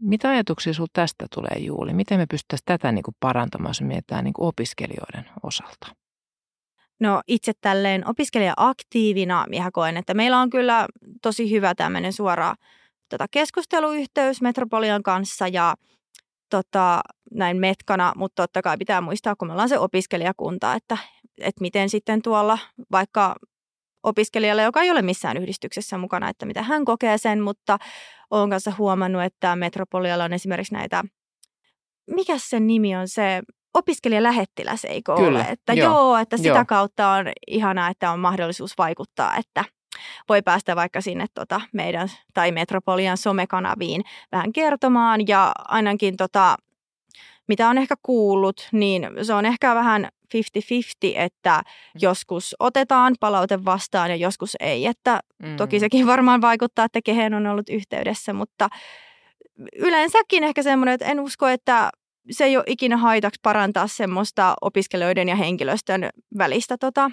Mitä 0.01 0.29
ajatuksia 0.29 0.73
sinulla 0.73 0.91
tästä 0.93 1.27
tulee, 1.35 1.59
Juuli? 1.59 1.93
Miten 1.93 2.21
me 2.21 2.27
pystyttäisiin 2.31 2.65
tätä 2.65 2.93
niin 2.93 3.03
kuin 3.03 3.15
parantamaan, 3.21 3.71
jos 3.71 3.81
mietitään 3.81 4.25
niin 4.25 4.35
kuin 4.35 4.49
opiskelijoiden 4.49 5.25
osalta? 5.43 5.87
No 7.01 7.21
itse 7.27 7.53
tälleen 7.61 8.09
opiskelija-aktiivina 8.09 9.45
minä 9.49 9.71
koen, 9.73 9.97
että 9.97 10.15
meillä 10.15 10.41
on 10.41 10.51
kyllä 10.51 10.87
tosi 11.23 11.51
hyvä 11.51 11.75
tämmöinen 11.75 12.13
suora 12.13 12.55
tota, 13.09 13.27
keskusteluyhteys 13.31 14.43
Metropolian 14.43 15.03
kanssa 15.03 15.49
ja 15.49 15.75
tota, 16.51 17.01
näin 17.31 17.57
metkana, 17.57 18.13
mutta 18.17 18.43
totta 18.43 18.63
kai 18.63 18.79
pitää 18.79 19.01
muistaa, 19.01 19.37
kun 19.37 19.49
me 19.49 19.53
ollaan 19.53 19.69
se 19.69 19.79
opiskelijakunta, 19.79 20.75
että, 20.75 20.99
että 21.39 21.61
miten 21.61 21.91
sitten 21.91 22.23
tuolla 22.23 22.59
vaikka 22.93 23.37
opiskelijalle, 24.03 24.63
joka 24.63 24.83
ei 24.83 24.91
ole 24.91 25.03
missään 25.03 25.37
yhdistyksessä 25.37 25.99
mukana, 25.99 26.29
että 26.29 26.47
mitä 26.47 26.63
hän 26.63 26.85
kokee 26.85 27.19
sen, 27.19 27.41
mutta 27.41 27.79
olen 28.31 28.51
kanssa 28.51 28.73
huomannut, 28.79 29.23
että 29.23 29.57
Metropolialla 29.57 30.25
on 30.25 30.33
esimerkiksi 30.33 30.75
näitä, 30.75 31.05
mikä 32.11 32.39
sen 32.39 32.67
nimi 32.67 32.97
on 32.97 33.09
se, 33.09 33.43
opiskelijalähettiläs, 33.75 34.85
eikö 34.85 35.15
Kyllä, 35.15 35.29
ole? 35.29 35.47
Että 35.49 35.73
joo, 35.73 35.93
joo 35.93 36.17
että 36.17 36.37
sitä 36.37 36.49
joo. 36.49 36.65
kautta 36.65 37.11
on 37.11 37.27
ihanaa, 37.47 37.89
että 37.89 38.11
on 38.11 38.21
mahdollisuus 38.21 38.79
vaikuttaa, 38.79 39.37
että 39.37 39.65
voi 40.29 40.43
päästä 40.43 40.77
vaikka 40.77 41.01
sinne 41.01 41.27
tota 41.35 41.61
meidän 41.73 42.09
tai 42.35 42.53
Metropolian 42.53 43.17
somekanaviin 43.17 44.05
vähän 44.33 44.53
kertomaan 44.53 45.29
ja 45.29 45.53
ainakin 45.69 46.17
tota, 46.17 46.57
mitä 47.49 47.69
on 47.69 47.79
ehkä 47.79 47.95
kuullut, 48.03 48.69
niin 48.73 49.11
se 49.23 49.35
on 49.35 49.47
ehkä 49.47 49.75
vähän 49.75 50.09
50-50, 50.35 51.13
että 51.15 51.63
mm. 51.65 52.01
joskus 52.01 52.57
otetaan 52.59 53.15
palaute 53.21 53.65
vastaan 53.65 54.11
ja 54.11 54.17
joskus 54.17 54.57
ei. 54.61 54.87
Että 54.87 55.21
mm. 55.43 55.57
Toki 55.57 55.81
sekin 55.81 56.07
varmaan 56.07 56.41
vaikuttaa, 56.41 56.85
että 56.85 57.01
kehen 57.05 57.35
on 57.35 57.47
ollut 57.47 57.69
yhteydessä, 57.69 58.33
mutta 58.33 58.69
yleensäkin 59.77 60.45
ehkä 60.45 60.63
semmoinen, 60.63 60.95
että 60.95 61.07
en 61.07 61.21
usko, 61.21 61.49
että 61.49 61.91
se 62.31 62.45
ei 62.45 62.57
ole 62.57 62.65
ikinä 62.67 62.97
haitaksi 62.97 63.41
parantaa 63.43 63.87
semmoista 63.87 64.55
opiskelijoiden 64.61 65.29
ja 65.29 65.37
henkilöstön 65.37 66.11
välistä, 66.39 66.79
tota, 66.79 67.11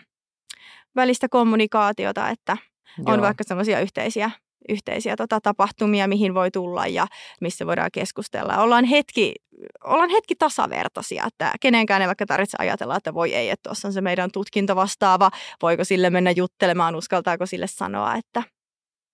välistä 0.95 1.29
kommunikaatiota, 1.29 2.29
että 2.29 2.57
Joo. 2.97 3.13
on 3.13 3.21
vaikka 3.21 3.43
semmoisia 3.47 3.79
yhteisiä 3.79 4.31
yhteisiä 4.69 5.15
tota, 5.15 5.41
tapahtumia, 5.41 6.07
mihin 6.07 6.33
voi 6.33 6.51
tulla 6.51 6.87
ja 6.87 7.07
missä 7.41 7.65
voidaan 7.65 7.89
keskustella. 7.93 8.57
Ollaan 8.57 8.85
hetki, 8.85 9.35
ollaan 9.83 10.09
hetki 10.09 10.35
tasavertaisia, 10.35 11.23
että 11.27 11.53
kenenkään 11.61 12.01
ei 12.01 12.07
vaikka 12.07 12.25
tarvitse 12.25 12.57
ajatella, 12.59 12.97
että 12.97 13.13
voi 13.13 13.33
ei, 13.33 13.49
että 13.49 13.69
tuossa 13.69 13.87
on 13.87 13.93
se 13.93 14.01
meidän 14.01 14.29
tutkinto 14.33 14.75
vastaava, 14.75 15.31
voiko 15.61 15.83
sille 15.83 16.09
mennä 16.09 16.31
juttelemaan, 16.31 16.95
uskaltaako 16.95 17.45
sille 17.45 17.67
sanoa, 17.67 18.15
että... 18.15 18.43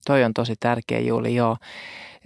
Toi 0.06 0.24
on 0.24 0.34
tosi 0.34 0.56
tärkeä, 0.60 1.00
Juuli, 1.00 1.36
joo 1.36 1.58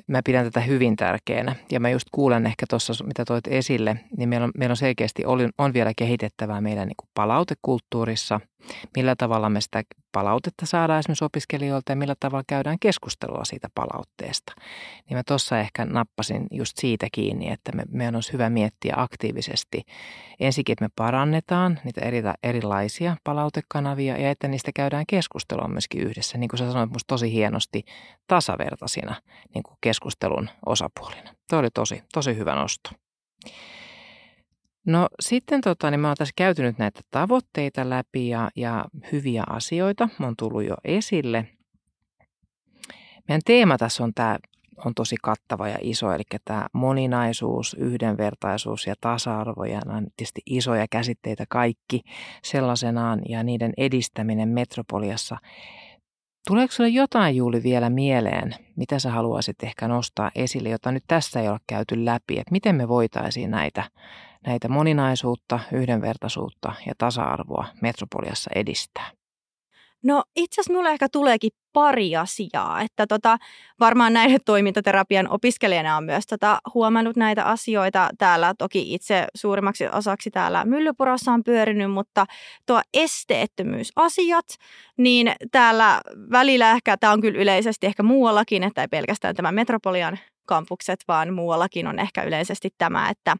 mä 0.08 0.22
pidän 0.26 0.46
tätä 0.46 0.60
hyvin 0.60 0.96
tärkeänä. 0.96 1.56
Ja 1.72 1.80
mä 1.80 1.90
just 1.90 2.08
kuulen 2.12 2.46
ehkä 2.46 2.66
tuossa, 2.70 3.04
mitä 3.04 3.26
toit 3.26 3.48
esille, 3.48 4.00
niin 4.18 4.30
meillä 4.30 4.44
on, 4.44 4.52
meillä 4.58 4.74
on 4.74 4.78
selkeästi 4.78 5.26
oli, 5.26 5.50
on 5.58 5.74
vielä 5.74 5.92
kehitettävää 5.98 6.62
meidän 6.62 6.88
niin 6.88 7.10
palautekulttuurissa, 7.14 8.40
millä 8.96 9.16
tavalla 9.16 9.50
me 9.50 9.62
sitä 9.62 9.84
palautetta 10.12 10.66
saadaan 10.66 11.00
esimerkiksi 11.00 11.26
opiskelijoilta 11.26 11.92
ja 11.92 11.96
millä 11.96 12.16
tavalla 12.20 12.44
käydään 12.48 12.78
keskustelua 12.80 13.46
siitä 13.46 13.68
palautteesta. 13.76 14.54
Niin 15.10 15.18
mä 15.18 15.24
tuossa 15.28 15.60
ehkä 15.60 15.86
nappasin 15.86 16.48
just 16.52 16.78
siitä 16.78 17.08
kiinni, 17.12 17.52
että 17.52 17.72
me, 17.72 17.84
meidän 17.92 18.16
olisi 18.16 18.34
hyvä 18.34 18.50
miettiä 18.50 18.94
aktiivisesti 18.98 19.82
ensinnäkin, 20.40 20.74
että 20.74 20.86
me 20.86 20.90
parannetaan 20.96 21.80
niitä 21.84 22.02
eri, 22.02 22.24
erilaisia 22.44 23.18
palautekanavia 23.24 24.18
ja 24.18 24.32
että 24.32 24.48
niistä 24.48 24.72
käydään 24.76 25.06
keskustelua 25.08 25.68
myöskin 25.68 26.02
yhdessä. 26.02 26.38
Niin 26.38 26.50
kuin 26.50 26.58
sä 26.58 26.72
sanoit 26.72 26.92
musta 26.92 27.08
tosi 27.08 27.32
hienosti 27.32 27.86
tasavertaisina 28.28 29.16
niin 29.54 29.64
kuin 29.64 29.78
keskustelun 29.82 30.50
osapuolina. 30.66 31.36
Tuo 31.50 31.60
oli 31.60 31.70
tosi, 31.70 32.04
tosi 32.14 32.36
hyvä 32.36 32.56
nosto. 32.56 32.90
No 34.86 35.08
sitten 35.20 35.62
tota, 35.62 35.92
niin 35.92 36.00
mä 36.00 36.08
oon 36.08 36.18
tässä 36.18 36.34
käytynyt 36.36 36.78
näitä 36.78 37.02
tavoitteita 37.12 37.90
läpi 37.90 38.30
ja, 38.30 38.50
ja 38.56 38.86
hyviä 39.12 39.44
asioita 39.50 40.10
on 40.22 40.36
tullut 40.38 40.64
jo 40.64 40.76
esille. 40.84 41.48
Meidän 43.28 43.42
teema 43.46 43.78
tässä 43.78 44.04
on 44.04 44.14
tämä 44.14 44.38
on 44.86 44.94
tosi 44.96 45.16
kattava 45.22 45.68
ja 45.68 45.78
iso, 45.82 46.12
eli 46.12 46.24
tämä 46.46 46.68
moninaisuus, 46.74 47.76
yhdenvertaisuus 47.80 48.88
ja 48.88 48.96
tasa-arvo, 49.02 49.66
ja 49.66 49.80
nämä 49.86 49.98
on 49.98 50.08
tietysti 50.18 50.42
isoja 50.46 50.86
käsitteitä 50.90 51.46
kaikki 51.50 52.02
sellaisenaan, 52.44 53.22
ja 53.30 53.44
niiden 53.44 53.74
edistäminen 53.78 54.50
metropoliassa. 54.50 55.38
Tuleeko 56.48 56.72
sinulle 56.74 56.94
jotain, 56.96 57.36
Juuli, 57.36 57.64
vielä 57.64 57.90
mieleen, 57.90 58.56
mitä 58.76 59.00
sä 59.00 59.12
haluaisit 59.12 59.64
ehkä 59.64 59.88
nostaa 59.88 60.32
esille, 60.36 60.70
jota 60.70 60.92
nyt 60.92 61.04
tässä 61.08 61.42
ei 61.42 61.50
ole 61.50 61.60
käyty 61.68 62.06
läpi, 62.06 62.40
että 62.40 62.52
miten 62.52 62.76
me 62.76 62.88
voitaisiin 62.88 63.52
näitä, 63.52 63.84
näitä 64.46 64.70
moninaisuutta, 64.70 65.60
yhdenvertaisuutta 65.72 66.74
ja 66.86 66.94
tasa-arvoa 66.98 67.66
metropoliassa 67.82 68.52
edistää? 68.56 69.12
No 70.04 70.24
itse 70.36 70.62
asiassa 70.62 70.72
minulle 70.72 70.90
ehkä 70.90 71.10
tuleekin 71.10 71.52
pari 71.74 72.16
asiaa, 72.16 72.82
että 72.82 73.08
tota, 73.08 73.38
varmaan 73.80 74.14
näiden 74.14 74.40
toimintaterapian 74.46 75.30
opiskelijana 75.30 75.98
on 75.98 76.04
myös 76.04 76.28
tota, 76.28 76.60
huomannut 76.74 77.16
näitä 77.16 77.44
asioita. 77.44 78.10
Täällä 78.18 78.54
toki 78.58 78.94
itse 78.94 79.28
suurimmaksi 79.36 79.88
osaksi 79.88 80.32
täällä 80.32 80.66
Myllypurossa 80.66 81.32
on 81.32 81.44
pyörinyt, 81.44 81.92
mutta 81.92 82.26
tuo 82.66 82.82
esteettömyysasiat, 82.94 84.46
niin 84.98 85.32
täällä 85.52 86.02
välillä 86.32 86.72
ehkä, 86.72 86.98
tämä 86.98 87.14
on 87.14 87.22
kyllä 87.22 87.40
yleisesti 87.40 87.88
ehkä 87.88 88.04
muuallakin, 88.04 88.64
että 88.64 88.82
ei 88.82 88.88
pelkästään 88.88 89.36
tämä 89.36 89.52
Metropolian 89.52 90.20
kampukset, 90.46 91.00
vaan 91.08 91.34
muuallakin 91.34 91.88
on 91.88 92.00
ehkä 92.00 92.24
yleisesti 92.24 92.70
tämä, 92.78 93.10
että 93.10 93.36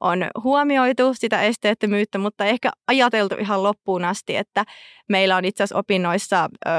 on 0.00 0.26
huomioitu 0.42 1.14
sitä 1.14 1.42
esteettömyyttä, 1.42 2.18
mutta 2.18 2.44
ehkä 2.44 2.70
ajateltu 2.86 3.34
ihan 3.34 3.62
loppuun 3.62 4.04
asti, 4.04 4.36
että 4.36 4.64
meillä 5.08 5.36
on 5.36 5.44
itse 5.44 5.62
asiassa 5.62 5.78
opinnoissa 5.78 6.48
ö, 6.66 6.70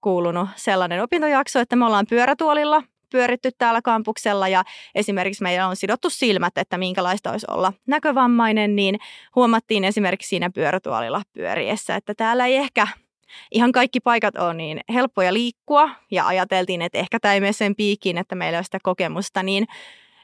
kuulunut 0.00 0.48
sellainen 0.56 1.02
opintojakso, 1.02 1.60
että 1.60 1.76
me 1.76 1.86
ollaan 1.86 2.06
pyörätuolilla 2.10 2.82
pyöritty 3.10 3.50
täällä 3.58 3.82
kampuksella 3.82 4.48
ja 4.48 4.64
esimerkiksi 4.94 5.42
meillä 5.42 5.66
on 5.66 5.76
sidottu 5.76 6.10
silmät, 6.10 6.58
että 6.58 6.78
minkälaista 6.78 7.30
olisi 7.30 7.46
olla 7.50 7.72
näkövammainen, 7.86 8.76
niin 8.76 8.98
huomattiin 9.36 9.84
esimerkiksi 9.84 10.28
siinä 10.28 10.50
pyörätuolilla 10.50 11.22
pyöriessä, 11.32 11.96
että 11.96 12.14
täällä 12.14 12.46
ei 12.46 12.56
ehkä 12.56 12.88
ihan 13.52 13.72
kaikki 13.72 14.00
paikat 14.00 14.36
on 14.36 14.56
niin 14.56 14.80
helppoja 14.94 15.34
liikkua 15.34 15.90
ja 16.10 16.26
ajateltiin, 16.26 16.82
että 16.82 16.98
ehkä 16.98 17.20
tämä 17.20 17.34
ei 17.34 17.40
mene 17.40 17.52
sen 17.52 17.76
piikiin, 17.76 18.18
että 18.18 18.34
meillä 18.34 18.58
on 18.58 18.64
sitä 18.64 18.78
kokemusta, 18.82 19.42
niin 19.42 19.66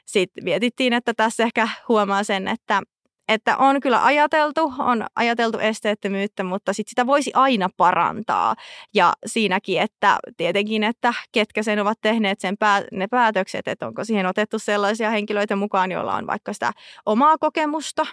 sitten 0.05 0.43
mietittiin, 0.43 0.93
että 0.93 1.13
tässä 1.13 1.43
ehkä 1.43 1.67
huomaa 1.87 2.23
sen, 2.23 2.47
että 2.47 2.81
että 3.27 3.57
on 3.57 3.79
kyllä 3.79 4.05
ajateltu, 4.05 4.73
on 4.79 5.05
ajateltu 5.15 5.59
esteettömyyttä, 5.59 6.43
mutta 6.43 6.73
sit 6.73 6.87
sitä 6.87 7.07
voisi 7.07 7.31
aina 7.33 7.69
parantaa. 7.77 8.55
Ja 8.93 9.13
siinäkin, 9.25 9.81
että 9.81 10.17
tietenkin, 10.37 10.83
että 10.83 11.13
ketkä 11.31 11.63
sen 11.63 11.79
ovat 11.79 11.97
tehneet 12.01 12.39
sen 12.39 12.57
pää, 12.57 12.83
ne 12.91 13.07
päätökset, 13.07 13.67
että 13.67 13.87
onko 13.87 14.03
siihen 14.03 14.25
otettu 14.25 14.59
sellaisia 14.59 15.09
henkilöitä 15.09 15.55
mukaan, 15.55 15.91
joilla 15.91 16.15
on 16.15 16.27
vaikka 16.27 16.53
sitä 16.53 16.71
omaa 17.05 17.37
kokemusta, 17.37 18.05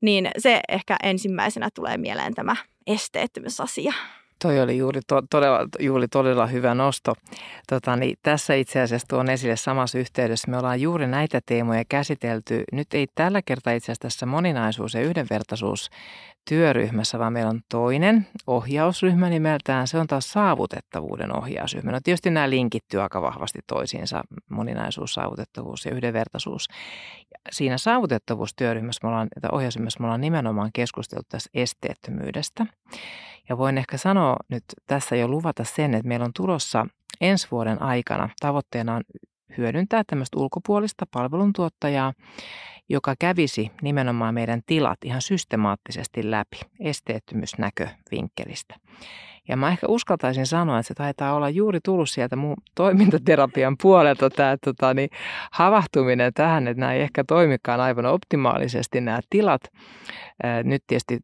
niin 0.00 0.30
se 0.38 0.60
ehkä 0.68 0.96
ensimmäisenä 1.02 1.68
tulee 1.74 1.96
mieleen 1.96 2.34
tämä 2.34 2.56
esteettömyysasia. 2.86 3.92
Toi 4.42 4.60
oli 4.60 4.78
juuri, 4.78 5.00
to, 5.06 5.22
todella, 5.30 5.60
juuri 5.78 6.08
todella 6.08 6.46
hyvä 6.46 6.74
nosto. 6.74 7.14
Tota, 7.68 7.96
niin 7.96 8.16
tässä 8.22 8.54
itse 8.54 8.80
asiassa 8.80 9.08
tuon 9.08 9.30
esille 9.30 9.56
samassa 9.56 9.98
yhteydessä. 9.98 10.50
Me 10.50 10.58
ollaan 10.58 10.80
juuri 10.80 11.06
näitä 11.06 11.40
teemoja 11.46 11.82
käsitelty. 11.88 12.64
Nyt 12.72 12.94
ei 12.94 13.06
tällä 13.14 13.42
kertaa 13.42 13.72
itse 13.72 13.84
asiassa 13.84 14.02
tässä 14.02 14.26
moninaisuus- 14.26 14.94
ja 14.94 15.00
yhdenvertaisuus 15.00 15.90
työryhmässä, 16.48 17.18
vaan 17.18 17.32
meillä 17.32 17.50
on 17.50 17.60
toinen 17.68 18.26
ohjausryhmä 18.46 19.28
nimeltään. 19.28 19.86
Se 19.86 19.98
on 19.98 20.06
taas 20.06 20.30
saavutettavuuden 20.30 21.36
ohjausryhmä. 21.36 21.92
No 21.92 22.00
tietysti 22.04 22.30
nämä 22.30 22.50
linkittyy 22.50 23.02
aika 23.02 23.22
vahvasti 23.22 23.58
toisiinsa, 23.66 24.22
moninaisuus, 24.48 25.14
saavutettavuus 25.14 25.86
ja 25.86 25.94
yhdenvertaisuus. 25.94 26.68
Siinä 27.50 27.78
saavutettavuustyöryhmässä 27.78 29.00
me 29.02 29.08
ollaan, 29.08 29.28
ohjausryhmässä 29.52 30.00
me 30.00 30.06
ollaan 30.06 30.20
nimenomaan 30.20 30.70
keskusteltu 30.72 31.26
tästä 31.28 31.50
esteettömyydestä. 31.54 32.66
Ja 33.48 33.58
voin 33.58 33.78
ehkä 33.78 33.96
sanoa 33.96 34.36
nyt 34.48 34.64
tässä 34.86 35.16
jo 35.16 35.28
luvata 35.28 35.64
sen, 35.64 35.94
että 35.94 36.08
meillä 36.08 36.24
on 36.24 36.32
tulossa 36.36 36.86
ensi 37.20 37.48
vuoden 37.50 37.82
aikana 37.82 38.28
tavoitteena 38.40 38.94
on 38.94 39.02
hyödyntää 39.58 40.04
tämmöistä 40.06 40.38
ulkopuolista 40.38 41.06
palveluntuottajaa, 41.12 42.12
joka 42.88 43.14
kävisi 43.18 43.70
nimenomaan 43.82 44.34
meidän 44.34 44.60
tilat 44.66 44.98
ihan 45.04 45.22
systemaattisesti 45.22 46.30
läpi 46.30 46.60
esteettömyysnäkövinkkelistä. 46.80 48.74
Ja 49.48 49.56
mä 49.56 49.68
ehkä 49.68 49.86
uskaltaisin 49.86 50.46
sanoa, 50.46 50.78
että 50.78 50.88
se 50.88 50.94
taitaa 50.94 51.34
olla 51.34 51.48
juuri 51.48 51.78
tullut 51.84 52.10
sieltä 52.10 52.36
mun 52.36 52.56
toimintaterapian 52.74 53.76
puolelta 53.82 54.30
tämä 54.30 54.56
tota, 54.64 54.94
niin, 54.94 55.10
havahtuminen 55.52 56.32
tähän, 56.34 56.68
että 56.68 56.80
nämä 56.80 56.92
ei 56.92 57.00
ehkä 57.00 57.24
toimikaan 57.24 57.80
aivan 57.80 58.06
optimaalisesti 58.06 59.00
nämä 59.00 59.20
tilat. 59.30 59.60
Nyt 60.64 60.82
tietysti 60.86 61.18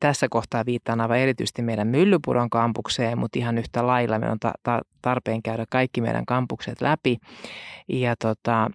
tässä 0.00 0.26
kohtaa 0.30 0.66
viittaan 0.66 1.00
aivan 1.00 1.18
erityisesti 1.18 1.62
meidän 1.62 1.88
Myllypuron 1.88 2.50
kampukseen, 2.50 3.18
mutta 3.18 3.38
ihan 3.38 3.58
yhtä 3.58 3.86
lailla 3.86 4.18
me 4.18 4.30
on 4.30 4.38
ta- 4.38 4.80
tarpeen 5.02 5.42
käydä 5.42 5.64
kaikki 5.70 6.00
meidän 6.00 6.26
kampukset 6.26 6.80
läpi. 6.80 7.16
Ja 7.88 8.14
tota, 8.16 8.70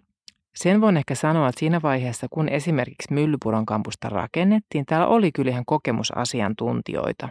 sen 0.55 0.81
voin 0.81 0.97
ehkä 0.97 1.15
sanoa, 1.15 1.49
että 1.49 1.59
siinä 1.59 1.81
vaiheessa, 1.81 2.27
kun 2.29 2.49
esimerkiksi 2.49 3.13
Myllypuron 3.13 3.65
kampusta 3.65 4.09
rakennettiin, 4.09 4.85
täällä 4.85 5.07
oli 5.07 5.31
kyllä 5.31 5.51
ihan 5.51 5.65
kokemusasiantuntijoita. 5.65 7.29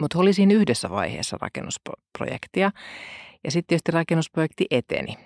Mutta 0.00 0.18
oli 0.18 0.32
siinä 0.32 0.54
yhdessä 0.54 0.90
vaiheessa 0.90 1.38
rakennusprojektia 1.40 2.70
ja 3.44 3.50
sitten 3.50 3.68
tietysti 3.68 3.92
rakennusprojekti 3.92 4.66
eteni. 4.70 5.16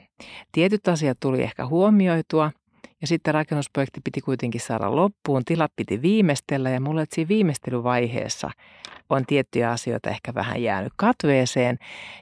Tietyt 0.52 0.88
asiat 0.88 1.21
tuli 1.21 1.43
ehkä 1.43 1.67
huomioitua 1.67 2.52
ja 3.00 3.07
sitten 3.07 3.35
rakennusprojekti 3.35 4.00
piti 4.05 4.21
kuitenkin 4.21 4.61
saada 4.61 4.97
loppuun, 4.97 5.45
tilat 5.45 5.73
piti 5.76 6.03
viimeistellä 6.03 6.70
ja 6.70 6.81
mulle 6.81 7.05
siinä 7.12 7.29
viimeistelyvaiheessa 7.29 8.51
on 9.11 9.27
tiettyjä 9.27 9.70
asioita 9.70 10.11
ehkä 10.11 10.35
vähän 10.35 10.62
jäänyt 10.62 10.92
katveeseen, 10.97 11.79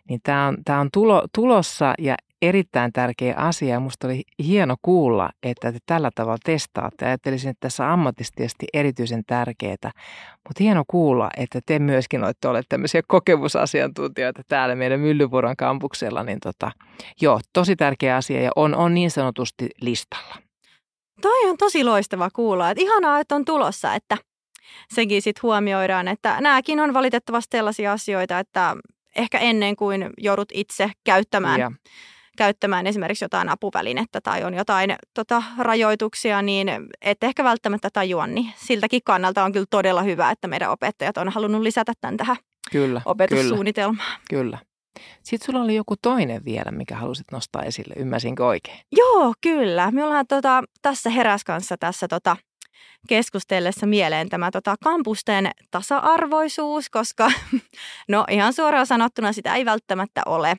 niin 0.09 0.21
tämä 0.23 0.47
on, 0.47 0.57
tää 0.65 0.81
on 0.81 0.89
tulo, 0.93 1.25
tulossa 1.35 1.95
ja 1.99 2.17
erittäin 2.43 2.93
tärkeä 2.93 3.35
asia. 3.37 3.81
Minusta 3.81 4.07
oli 4.07 4.23
hieno 4.45 4.77
kuulla, 4.83 5.31
että 5.43 5.73
te 5.73 5.79
tällä 5.87 6.11
tavalla 6.15 6.39
testaatte. 6.45 7.07
Ajattelisin, 7.07 7.51
että 7.51 7.61
tässä 7.61 7.93
ammatistisesti 7.93 8.67
erityisen 8.73 9.23
tärkeää, 9.27 9.91
mutta 10.49 10.61
hieno 10.61 10.85
kuulla, 10.89 11.31
että 11.37 11.61
te 11.67 11.79
myöskin 11.79 12.25
olette 12.25 12.49
olleet 12.49 12.67
tämmöisiä 12.69 13.03
kokemusasiantuntijoita 13.09 14.43
täällä 14.49 14.75
meidän 14.75 15.01
Myllypuron 15.01 15.57
kampuksella. 15.57 16.23
Niin 16.23 16.41
tota, 16.41 16.71
joo, 17.21 17.41
tosi 17.53 17.77
tärkeä 17.77 18.17
asia 18.17 18.41
ja 18.41 18.51
on, 18.57 18.75
on 18.75 18.95
niin 18.95 19.11
sanotusti 19.11 19.69
listalla. 19.81 20.37
Toi 21.21 21.51
on 21.51 21.57
tosi 21.57 21.85
loistava 21.85 22.29
kuulla. 22.31 22.71
Että 22.71 22.83
ihanaa, 22.83 23.21
että 23.21 23.35
on 23.35 23.45
tulossa, 23.45 23.95
että 23.95 24.17
senkin 24.95 25.23
sitten 25.23 25.43
huomioidaan, 25.43 26.09
että 26.09 26.41
nämäkin 26.41 26.81
on 26.81 26.95
valitettavasti 26.95 27.57
sellaisia 27.57 27.93
asioita, 27.93 28.39
että 28.39 28.77
ehkä 29.17 29.39
ennen 29.39 29.77
kuin 29.77 30.11
joudut 30.19 30.49
itse 30.55 30.91
käyttämään 31.05 31.61
ja 31.61 31.73
käyttämään 32.41 32.87
esimerkiksi 32.87 33.25
jotain 33.25 33.49
apuvälinettä 33.49 34.21
tai 34.21 34.45
on 34.45 34.55
jotain 34.55 34.97
tota, 35.15 35.43
rajoituksia, 35.59 36.43
niin 36.43 36.69
et 37.01 37.25
ehkä 37.25 37.45
välttämättä 37.45 37.89
tajua, 37.93 38.27
niin 38.27 38.53
siltäkin 38.57 39.01
kannalta 39.05 39.45
on 39.45 39.53
kyllä 39.53 39.67
todella 39.71 40.03
hyvä, 40.03 40.31
että 40.31 40.49
meidän 40.49 40.71
opettajat 40.71 41.17
on 41.17 41.29
halunnut 41.29 41.63
lisätä 41.63 41.93
tämän 42.01 42.17
tähän 42.17 42.37
kyllä, 42.73 43.03
opetussuunnitelmaan. 43.05 44.19
Kyllä, 44.31 44.43
kyllä. 44.43 44.59
Sitten 45.23 45.47
sulla 45.47 45.65
oli 45.65 45.75
joku 45.75 45.95
toinen 46.03 46.45
vielä, 46.45 46.71
mikä 46.71 46.97
halusit 46.97 47.27
nostaa 47.33 47.63
esille. 47.63 47.95
Ymmärsinkö 47.97 48.47
oikein? 48.47 48.79
Joo, 48.93 49.35
kyllä. 49.41 49.91
Me 49.91 50.05
ollaan 50.05 50.27
tota, 50.27 50.63
tässä 50.83 51.11
heräs 51.11 51.45
kanssa 51.45 51.77
tässä 51.77 52.09
tota, 52.09 52.37
keskustellessa 53.09 53.87
mieleen 53.87 54.29
tämä 54.29 54.51
tota, 54.51 54.75
kampusten 54.85 55.51
tasa-arvoisuus, 55.71 56.91
koska 56.91 57.33
no 58.09 58.25
ihan 58.31 58.53
suoraan 58.53 58.87
sanottuna 58.87 59.33
sitä 59.33 59.55
ei 59.55 59.65
välttämättä 59.65 60.23
ole. 60.27 60.57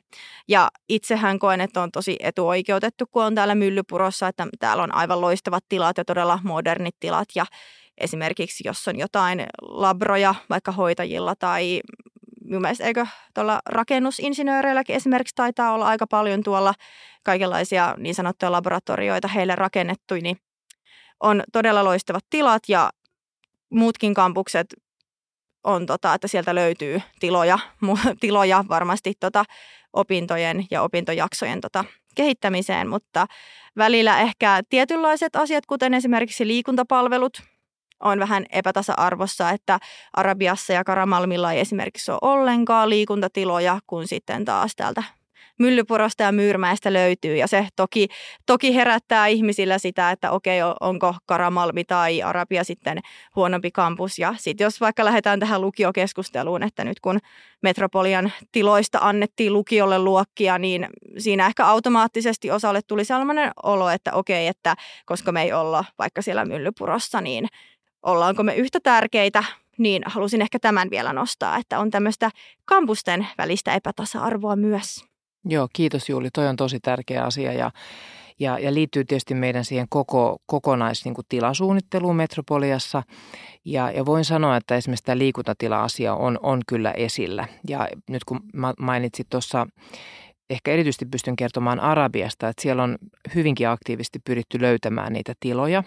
Ja 0.48 0.68
itsehän 0.88 1.38
koen, 1.38 1.60
että 1.60 1.82
on 1.82 1.92
tosi 1.92 2.16
etuoikeutettu, 2.20 3.04
kun 3.10 3.24
on 3.24 3.34
täällä 3.34 3.54
Myllypurossa, 3.54 4.28
että 4.28 4.46
täällä 4.58 4.82
on 4.82 4.94
aivan 4.94 5.20
loistavat 5.20 5.64
tilat 5.68 5.98
ja 5.98 6.04
todella 6.04 6.38
modernit 6.44 6.96
tilat 7.00 7.28
ja 7.34 7.46
esimerkiksi 7.98 8.62
jos 8.66 8.88
on 8.88 8.98
jotain 8.98 9.46
labroja 9.62 10.34
vaikka 10.50 10.72
hoitajilla 10.72 11.34
tai 11.38 11.80
minun 12.44 12.62
mielestä 12.62 12.84
eikö 12.84 13.06
tuolla 13.34 13.60
rakennusinsinööreilläkin 13.66 14.96
esimerkiksi 14.96 15.34
taitaa 15.34 15.72
olla 15.72 15.86
aika 15.86 16.06
paljon 16.06 16.42
tuolla 16.42 16.74
kaikenlaisia 17.22 17.94
niin 17.98 18.14
sanottuja 18.14 18.52
laboratorioita 18.52 19.28
heille 19.28 19.56
rakennettu, 19.56 20.14
niin 20.14 20.36
on 21.22 21.42
todella 21.52 21.84
loistavat 21.84 22.24
tilat 22.30 22.62
ja 22.68 22.90
muutkin 23.70 24.14
kampukset 24.14 24.66
on, 25.64 25.86
tota, 25.86 26.14
että 26.14 26.28
sieltä 26.28 26.54
löytyy 26.54 27.02
tiloja, 27.20 27.58
tiloja 28.20 28.64
varmasti 28.68 29.12
tota, 29.20 29.44
opintojen 29.92 30.66
ja 30.70 30.82
opintojaksojen 30.82 31.60
tota, 31.60 31.84
kehittämiseen, 32.14 32.88
mutta 32.88 33.26
välillä 33.76 34.20
ehkä 34.20 34.60
tietynlaiset 34.68 35.36
asiat, 35.36 35.66
kuten 35.66 35.94
esimerkiksi 35.94 36.46
liikuntapalvelut, 36.46 37.42
on 38.00 38.18
vähän 38.18 38.46
epätasa-arvossa, 38.50 39.50
että 39.50 39.78
Arabiassa 40.16 40.72
ja 40.72 40.84
Karamalmilla 40.84 41.52
ei 41.52 41.60
esimerkiksi 41.60 42.10
ole 42.10 42.18
ollenkaan 42.22 42.90
liikuntatiloja, 42.90 43.80
kun 43.86 44.08
sitten 44.08 44.44
taas 44.44 44.72
täältä 44.76 45.02
Myllypurosta 45.58 46.22
ja 46.22 46.32
Myyrmäestä 46.32 46.92
löytyy 46.92 47.36
ja 47.36 47.46
se 47.46 47.68
toki, 47.76 48.08
toki 48.46 48.74
herättää 48.74 49.26
ihmisillä 49.26 49.78
sitä, 49.78 50.10
että 50.10 50.30
okei, 50.30 50.58
onko 50.80 51.14
Karamalmi 51.26 51.84
tai 51.84 52.22
Arabia 52.22 52.64
sitten 52.64 52.98
huonompi 53.36 53.70
kampus 53.70 54.18
ja 54.18 54.34
sitten 54.38 54.64
jos 54.64 54.80
vaikka 54.80 55.04
lähdetään 55.04 55.40
tähän 55.40 55.60
lukiokeskusteluun, 55.60 56.62
että 56.62 56.84
nyt 56.84 57.00
kun 57.00 57.18
Metropolian 57.62 58.32
tiloista 58.52 58.98
annettiin 59.02 59.52
lukiolle 59.52 59.98
luokkia, 59.98 60.58
niin 60.58 60.86
siinä 61.18 61.46
ehkä 61.46 61.66
automaattisesti 61.66 62.50
osalle 62.50 62.80
tuli 62.86 63.04
sellainen 63.04 63.50
olo, 63.62 63.90
että 63.90 64.12
okei, 64.12 64.46
että 64.46 64.74
koska 65.06 65.32
me 65.32 65.42
ei 65.42 65.52
olla 65.52 65.84
vaikka 65.98 66.22
siellä 66.22 66.44
Myllypurossa, 66.44 67.20
niin 67.20 67.48
ollaanko 68.02 68.42
me 68.42 68.54
yhtä 68.54 68.78
tärkeitä 68.82 69.44
niin 69.78 70.02
halusin 70.06 70.42
ehkä 70.42 70.58
tämän 70.58 70.90
vielä 70.90 71.12
nostaa, 71.12 71.56
että 71.56 71.78
on 71.78 71.90
tämmöistä 71.90 72.30
kampusten 72.64 73.26
välistä 73.38 73.74
epätasa-arvoa 73.74 74.56
myös. 74.56 75.11
Joo, 75.44 75.68
kiitos 75.72 76.08
Juuli. 76.08 76.28
Toi 76.30 76.48
on 76.48 76.56
tosi 76.56 76.80
tärkeä 76.80 77.24
asia 77.24 77.52
ja, 77.52 77.70
ja, 78.38 78.58
ja 78.58 78.74
liittyy 78.74 79.04
tietysti 79.04 79.34
meidän 79.34 79.64
siihen 79.64 79.86
koko, 79.88 80.38
kokonaistilasuunnitteluun 80.46 82.10
niin 82.10 82.16
Metropoliassa. 82.16 83.02
Ja, 83.64 83.90
ja 83.90 84.06
voin 84.06 84.24
sanoa, 84.24 84.56
että 84.56 84.76
esimerkiksi 84.76 85.04
tämä 85.04 85.18
liikuntatila-asia 85.18 86.14
on, 86.14 86.38
on 86.42 86.60
kyllä 86.66 86.90
esillä. 86.90 87.48
Ja 87.68 87.88
nyt 88.08 88.24
kun 88.24 88.40
mainitsit 88.78 89.26
tuossa 89.30 89.66
ehkä 90.50 90.70
erityisesti 90.70 91.06
pystyn 91.06 91.36
kertomaan 91.36 91.80
Arabiasta, 91.80 92.48
että 92.48 92.62
siellä 92.62 92.82
on 92.82 92.98
hyvinkin 93.34 93.68
aktiivisesti 93.68 94.18
pyritty 94.18 94.60
löytämään 94.60 95.12
niitä 95.12 95.32
tiloja. 95.40 95.82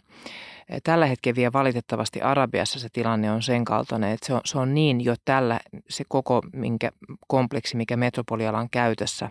Tällä 0.83 1.05
hetkellä 1.05 1.35
vielä 1.35 1.53
valitettavasti 1.53 2.21
Arabiassa 2.21 2.79
se 2.79 2.87
tilanne 2.93 3.31
on 3.31 3.41
sen 3.41 3.65
kaltainen, 3.65 4.11
että 4.11 4.27
se 4.27 4.33
on, 4.33 4.41
se 4.45 4.57
on 4.57 4.73
niin 4.73 5.03
jo 5.03 5.15
tällä, 5.25 5.59
se 5.89 6.03
koko 6.07 6.41
minkä, 6.53 6.91
kompleksi, 7.27 7.77
mikä 7.77 7.97
metropolialan 7.97 8.69
käytössä, 8.69 9.29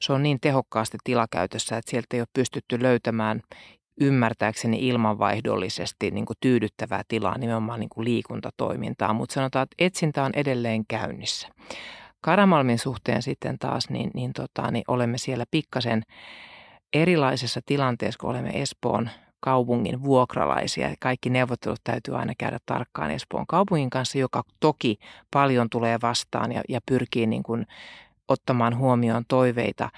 se 0.00 0.12
on 0.12 0.22
niin 0.22 0.38
tehokkaasti 0.40 0.98
tilakäytössä, 1.04 1.76
että 1.76 1.90
sieltä 1.90 2.06
ei 2.12 2.20
ole 2.20 2.28
pystytty 2.32 2.82
löytämään 2.82 3.40
ymmärtääkseni 4.00 4.88
ilmanvaihdollisesti 4.88 6.10
niin 6.10 6.26
kuin 6.26 6.36
tyydyttävää 6.40 7.02
tilaa 7.08 7.38
nimenomaan 7.38 7.80
niin 7.80 7.90
kuin 7.90 8.04
liikuntatoimintaa, 8.04 9.12
mutta 9.12 9.32
sanotaan, 9.32 9.62
että 9.62 9.84
etsintä 9.84 10.24
on 10.24 10.32
edelleen 10.34 10.86
käynnissä. 10.88 11.48
Karamalmin 12.24 12.78
suhteen 12.78 13.22
sitten 13.22 13.58
taas, 13.58 13.90
niin, 13.90 14.10
niin, 14.14 14.32
tota, 14.32 14.70
niin 14.70 14.84
olemme 14.88 15.18
siellä 15.18 15.44
pikkasen 15.50 16.02
erilaisessa 16.92 17.60
tilanteessa, 17.66 18.18
kun 18.18 18.30
olemme 18.30 18.62
Espoon 18.62 19.10
kaupungin 19.40 20.02
vuokralaisia. 20.02 20.94
Kaikki 21.00 21.30
neuvottelut 21.30 21.80
täytyy 21.84 22.16
aina 22.16 22.32
käydä 22.38 22.58
tarkkaan 22.66 23.10
Espoon 23.10 23.46
kaupungin 23.46 23.90
kanssa, 23.90 24.18
joka 24.18 24.42
toki 24.60 24.96
paljon 25.30 25.70
tulee 25.70 25.98
vastaan 26.02 26.52
ja, 26.52 26.62
ja 26.68 26.80
pyrkii 26.86 27.26
niin 27.26 27.42
kuin 27.42 27.66
ottamaan 28.28 28.78
huomioon 28.78 29.24
toiveita. 29.28 29.90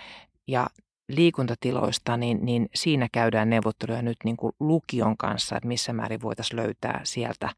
Ja 0.47 0.67
liikuntatiloista, 1.09 2.17
niin, 2.17 2.39
niin 2.43 2.69
siinä 2.75 3.09
käydään 3.13 3.51
neuvotteluja 3.51 4.03
nyt 4.03 4.17
niin 4.25 4.37
kuin 4.37 4.53
lukion 4.61 5.17
kanssa, 5.17 5.57
että 5.57 5.69
missä 5.69 5.93
määrin 5.93 6.23
voitaisiin 6.23 6.57
löytää 6.57 7.01
sieltä, 7.05 7.49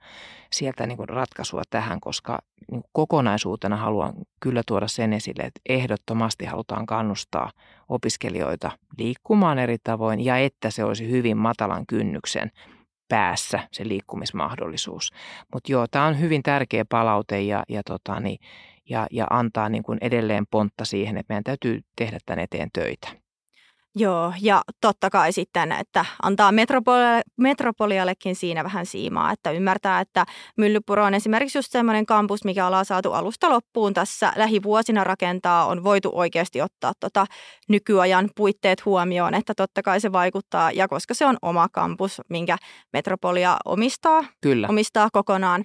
sieltä 0.53 0.87
niin 0.87 0.97
kuin 0.97 1.09
ratkaisua 1.09 1.63
tähän, 1.71 2.01
koska 2.01 2.39
niin 2.71 2.83
kuin 2.83 2.91
kokonaisuutena 2.93 3.77
haluan 3.77 4.13
kyllä 4.41 4.63
tuoda 4.67 4.89
sen 4.89 5.13
esille, 5.13 5.43
että 5.43 5.61
ehdottomasti 5.69 6.45
halutaan 6.45 6.87
kannustaa 6.87 7.51
opiskelijoita 7.89 8.71
liikkumaan 8.99 9.59
eri 9.59 9.77
tavoin 9.85 10.25
ja 10.25 10.39
että 10.39 10.71
se 10.71 10.85
olisi 10.85 11.11
hyvin 11.11 11.37
matalan 11.37 11.87
kynnyksen 11.87 12.51
päässä 13.09 13.69
se 13.73 13.89
liikkumismahdollisuus. 13.89 15.13
Mutta 15.53 15.73
joo, 15.73 15.87
tämä 15.91 16.07
on 16.07 16.21
hyvin 16.21 16.43
tärkeä 16.43 16.85
palaute 16.89 17.41
ja, 17.41 17.65
ja, 17.69 17.83
tota, 17.83 18.21
niin, 18.21 18.39
ja, 18.91 19.07
ja 19.11 19.27
antaa 19.31 19.69
niin 19.69 19.83
kuin 19.83 19.99
edelleen 20.01 20.47
pontta 20.51 20.85
siihen, 20.85 21.17
että 21.17 21.33
meidän 21.33 21.45
täytyy 21.45 21.81
tehdä 21.97 22.19
tämän 22.27 22.39
eteen 22.39 22.69
töitä. 22.73 23.28
Joo, 23.97 24.33
ja 24.41 24.63
totta 24.81 25.11
kai 25.11 25.33
sitten, 25.33 25.73
että 25.73 26.05
antaa 26.23 26.53
metropolialle, 26.53 27.23
metropoliallekin 27.37 28.37
siinä 28.37 28.65
vähän 28.65 28.87
siimaa, 28.87 29.33
että 29.33 29.51
ymmärtää, 29.51 30.01
että 30.01 30.27
Myllypuro 30.57 31.05
on 31.05 31.15
esimerkiksi 31.15 31.59
just 31.59 31.73
semmoinen 31.73 32.07
kampus, 32.07 32.45
mikä 32.45 32.67
ollaan 32.67 32.85
saatu 32.85 33.13
alusta 33.13 33.51
loppuun 33.51 33.95
tässä 33.95 34.33
lähivuosina 34.37 35.05
rakentaa, 35.05 35.67
on 35.67 35.85
voitu 35.85 36.11
oikeasti 36.15 36.63
ottaa 36.63 36.93
tota 37.01 37.27
nykyajan 37.69 38.31
puitteet 38.37 38.85
huomioon, 38.85 39.35
että 39.35 39.55
totta 39.55 39.83
kai 39.83 40.01
se 40.01 40.13
vaikuttaa, 40.13 40.73
ja 40.73 40.89
koska 40.89 41.15
se 41.15 41.27
on 41.27 41.37
oma 41.43 41.69
kampus, 41.73 42.21
minkä 42.29 42.57
metropolia 42.93 43.57
omistaa, 43.65 44.25
Kyllä. 44.41 44.67
omistaa 44.71 45.09
kokonaan, 45.13 45.65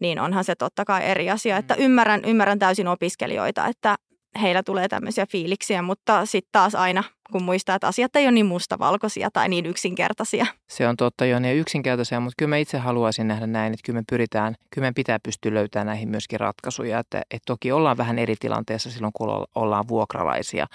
niin 0.00 0.20
onhan 0.20 0.44
se 0.44 0.54
totta 0.54 0.84
kai 0.84 1.04
eri 1.04 1.30
asia, 1.30 1.56
että 1.56 1.74
mm. 1.74 1.82
ymmärrän, 1.82 2.24
ymmärrän 2.24 2.58
täysin 2.58 2.88
opiskelijoita, 2.88 3.66
että 3.66 3.96
heillä 4.42 4.62
tulee 4.62 4.88
tämmöisiä 4.88 5.26
fiiliksiä, 5.26 5.82
mutta 5.82 6.26
sitten 6.26 6.48
taas 6.52 6.74
aina, 6.74 7.04
kun 7.32 7.42
muistaa, 7.42 7.76
että 7.76 7.86
asiat 7.86 8.16
ei 8.16 8.24
ole 8.24 8.32
niin 8.32 8.46
mustavalkoisia 8.46 9.28
tai 9.32 9.48
niin 9.48 9.66
yksinkertaisia. 9.66 10.46
Se 10.70 10.88
on 10.88 10.96
totta 10.96 11.26
jo, 11.26 11.38
niin 11.38 11.56
yksinkertaisia, 11.56 12.20
mutta 12.20 12.34
kyllä 12.38 12.48
mä 12.48 12.56
itse 12.56 12.78
haluaisin 12.78 13.28
nähdä 13.28 13.46
näin, 13.46 13.72
että 13.72 13.86
kyllä 13.86 13.98
me 13.98 14.04
pyritään, 14.10 14.54
kyllä 14.74 14.86
me 14.88 14.92
pitää 14.92 15.18
pystyä 15.22 15.54
löytämään 15.54 15.86
näihin 15.86 16.08
myöskin 16.08 16.40
ratkaisuja, 16.40 16.98
että, 16.98 17.18
että 17.18 17.46
toki 17.46 17.72
ollaan 17.72 17.96
vähän 17.96 18.18
eri 18.18 18.34
tilanteessa 18.40 18.90
silloin, 18.90 19.12
kun 19.12 19.46
ollaan 19.54 19.88
vuokralaisia, 19.88 20.66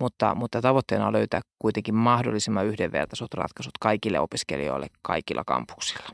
mutta, 0.00 0.34
mutta 0.34 0.60
tavoitteena 0.60 1.06
on 1.06 1.12
löytää 1.12 1.40
kuitenkin 1.58 1.94
mahdollisimman 1.94 2.66
yhdenvertaiset 2.66 3.34
ratkaisut 3.34 3.78
kaikille 3.80 4.20
opiskelijoille 4.20 4.86
kaikilla 5.02 5.42
kampuksilla. 5.46 6.08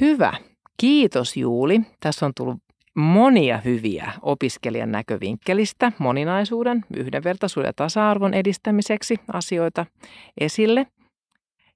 Hyvä. 0.00 0.32
Kiitos 0.76 1.36
Juuli. 1.36 1.80
Tässä 2.00 2.26
on 2.26 2.32
tullut 2.36 2.58
monia 2.98 3.58
hyviä 3.64 4.12
opiskelijan 4.22 4.92
näkövinkkelistä 4.92 5.92
moninaisuuden, 5.98 6.84
yhdenvertaisuuden 6.96 7.68
ja 7.68 7.72
tasa-arvon 7.72 8.34
edistämiseksi 8.34 9.16
asioita 9.32 9.86
esille. 10.40 10.86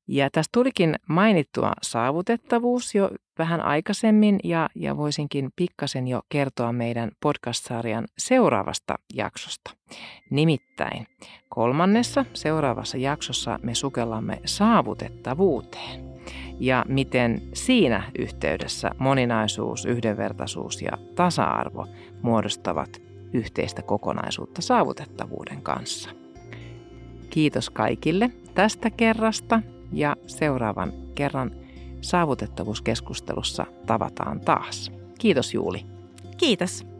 Ja 0.08 0.30
tästä 0.30 0.50
tulikin 0.52 0.94
mainittua 1.08 1.72
saavutettavuus 1.82 2.94
jo 2.94 3.10
vähän 3.38 3.60
aikaisemmin 3.60 4.40
ja, 4.44 4.68
ja 4.74 4.96
voisinkin 4.96 5.50
pikkasen 5.56 6.08
jo 6.08 6.22
kertoa 6.28 6.72
meidän 6.72 7.10
podcast-sarjan 7.20 8.04
seuraavasta 8.18 8.94
jaksosta. 9.14 9.70
Nimittäin 10.30 11.06
kolmannessa 11.48 12.24
seuraavassa 12.34 12.96
jaksossa 12.96 13.58
me 13.62 13.74
sukellamme 13.74 14.40
saavutettavuuteen 14.44 16.11
ja 16.60 16.84
miten 16.88 17.42
siinä 17.52 18.02
yhteydessä 18.18 18.90
moninaisuus, 18.98 19.84
yhdenvertaisuus 19.84 20.82
ja 20.82 20.90
tasa-arvo 21.14 21.86
muodostavat 22.22 23.02
yhteistä 23.32 23.82
kokonaisuutta 23.82 24.62
saavutettavuuden 24.62 25.62
kanssa. 25.62 26.10
Kiitos 27.30 27.70
kaikille 27.70 28.30
tästä 28.54 28.90
kerrasta 28.90 29.62
ja 29.92 30.16
seuraavan 30.26 30.92
kerran 31.14 31.50
saavutettavuuskeskustelussa 32.00 33.66
tavataan 33.86 34.40
taas. 34.40 34.92
Kiitos 35.18 35.54
Juuli. 35.54 35.86
Kiitos. 36.36 36.91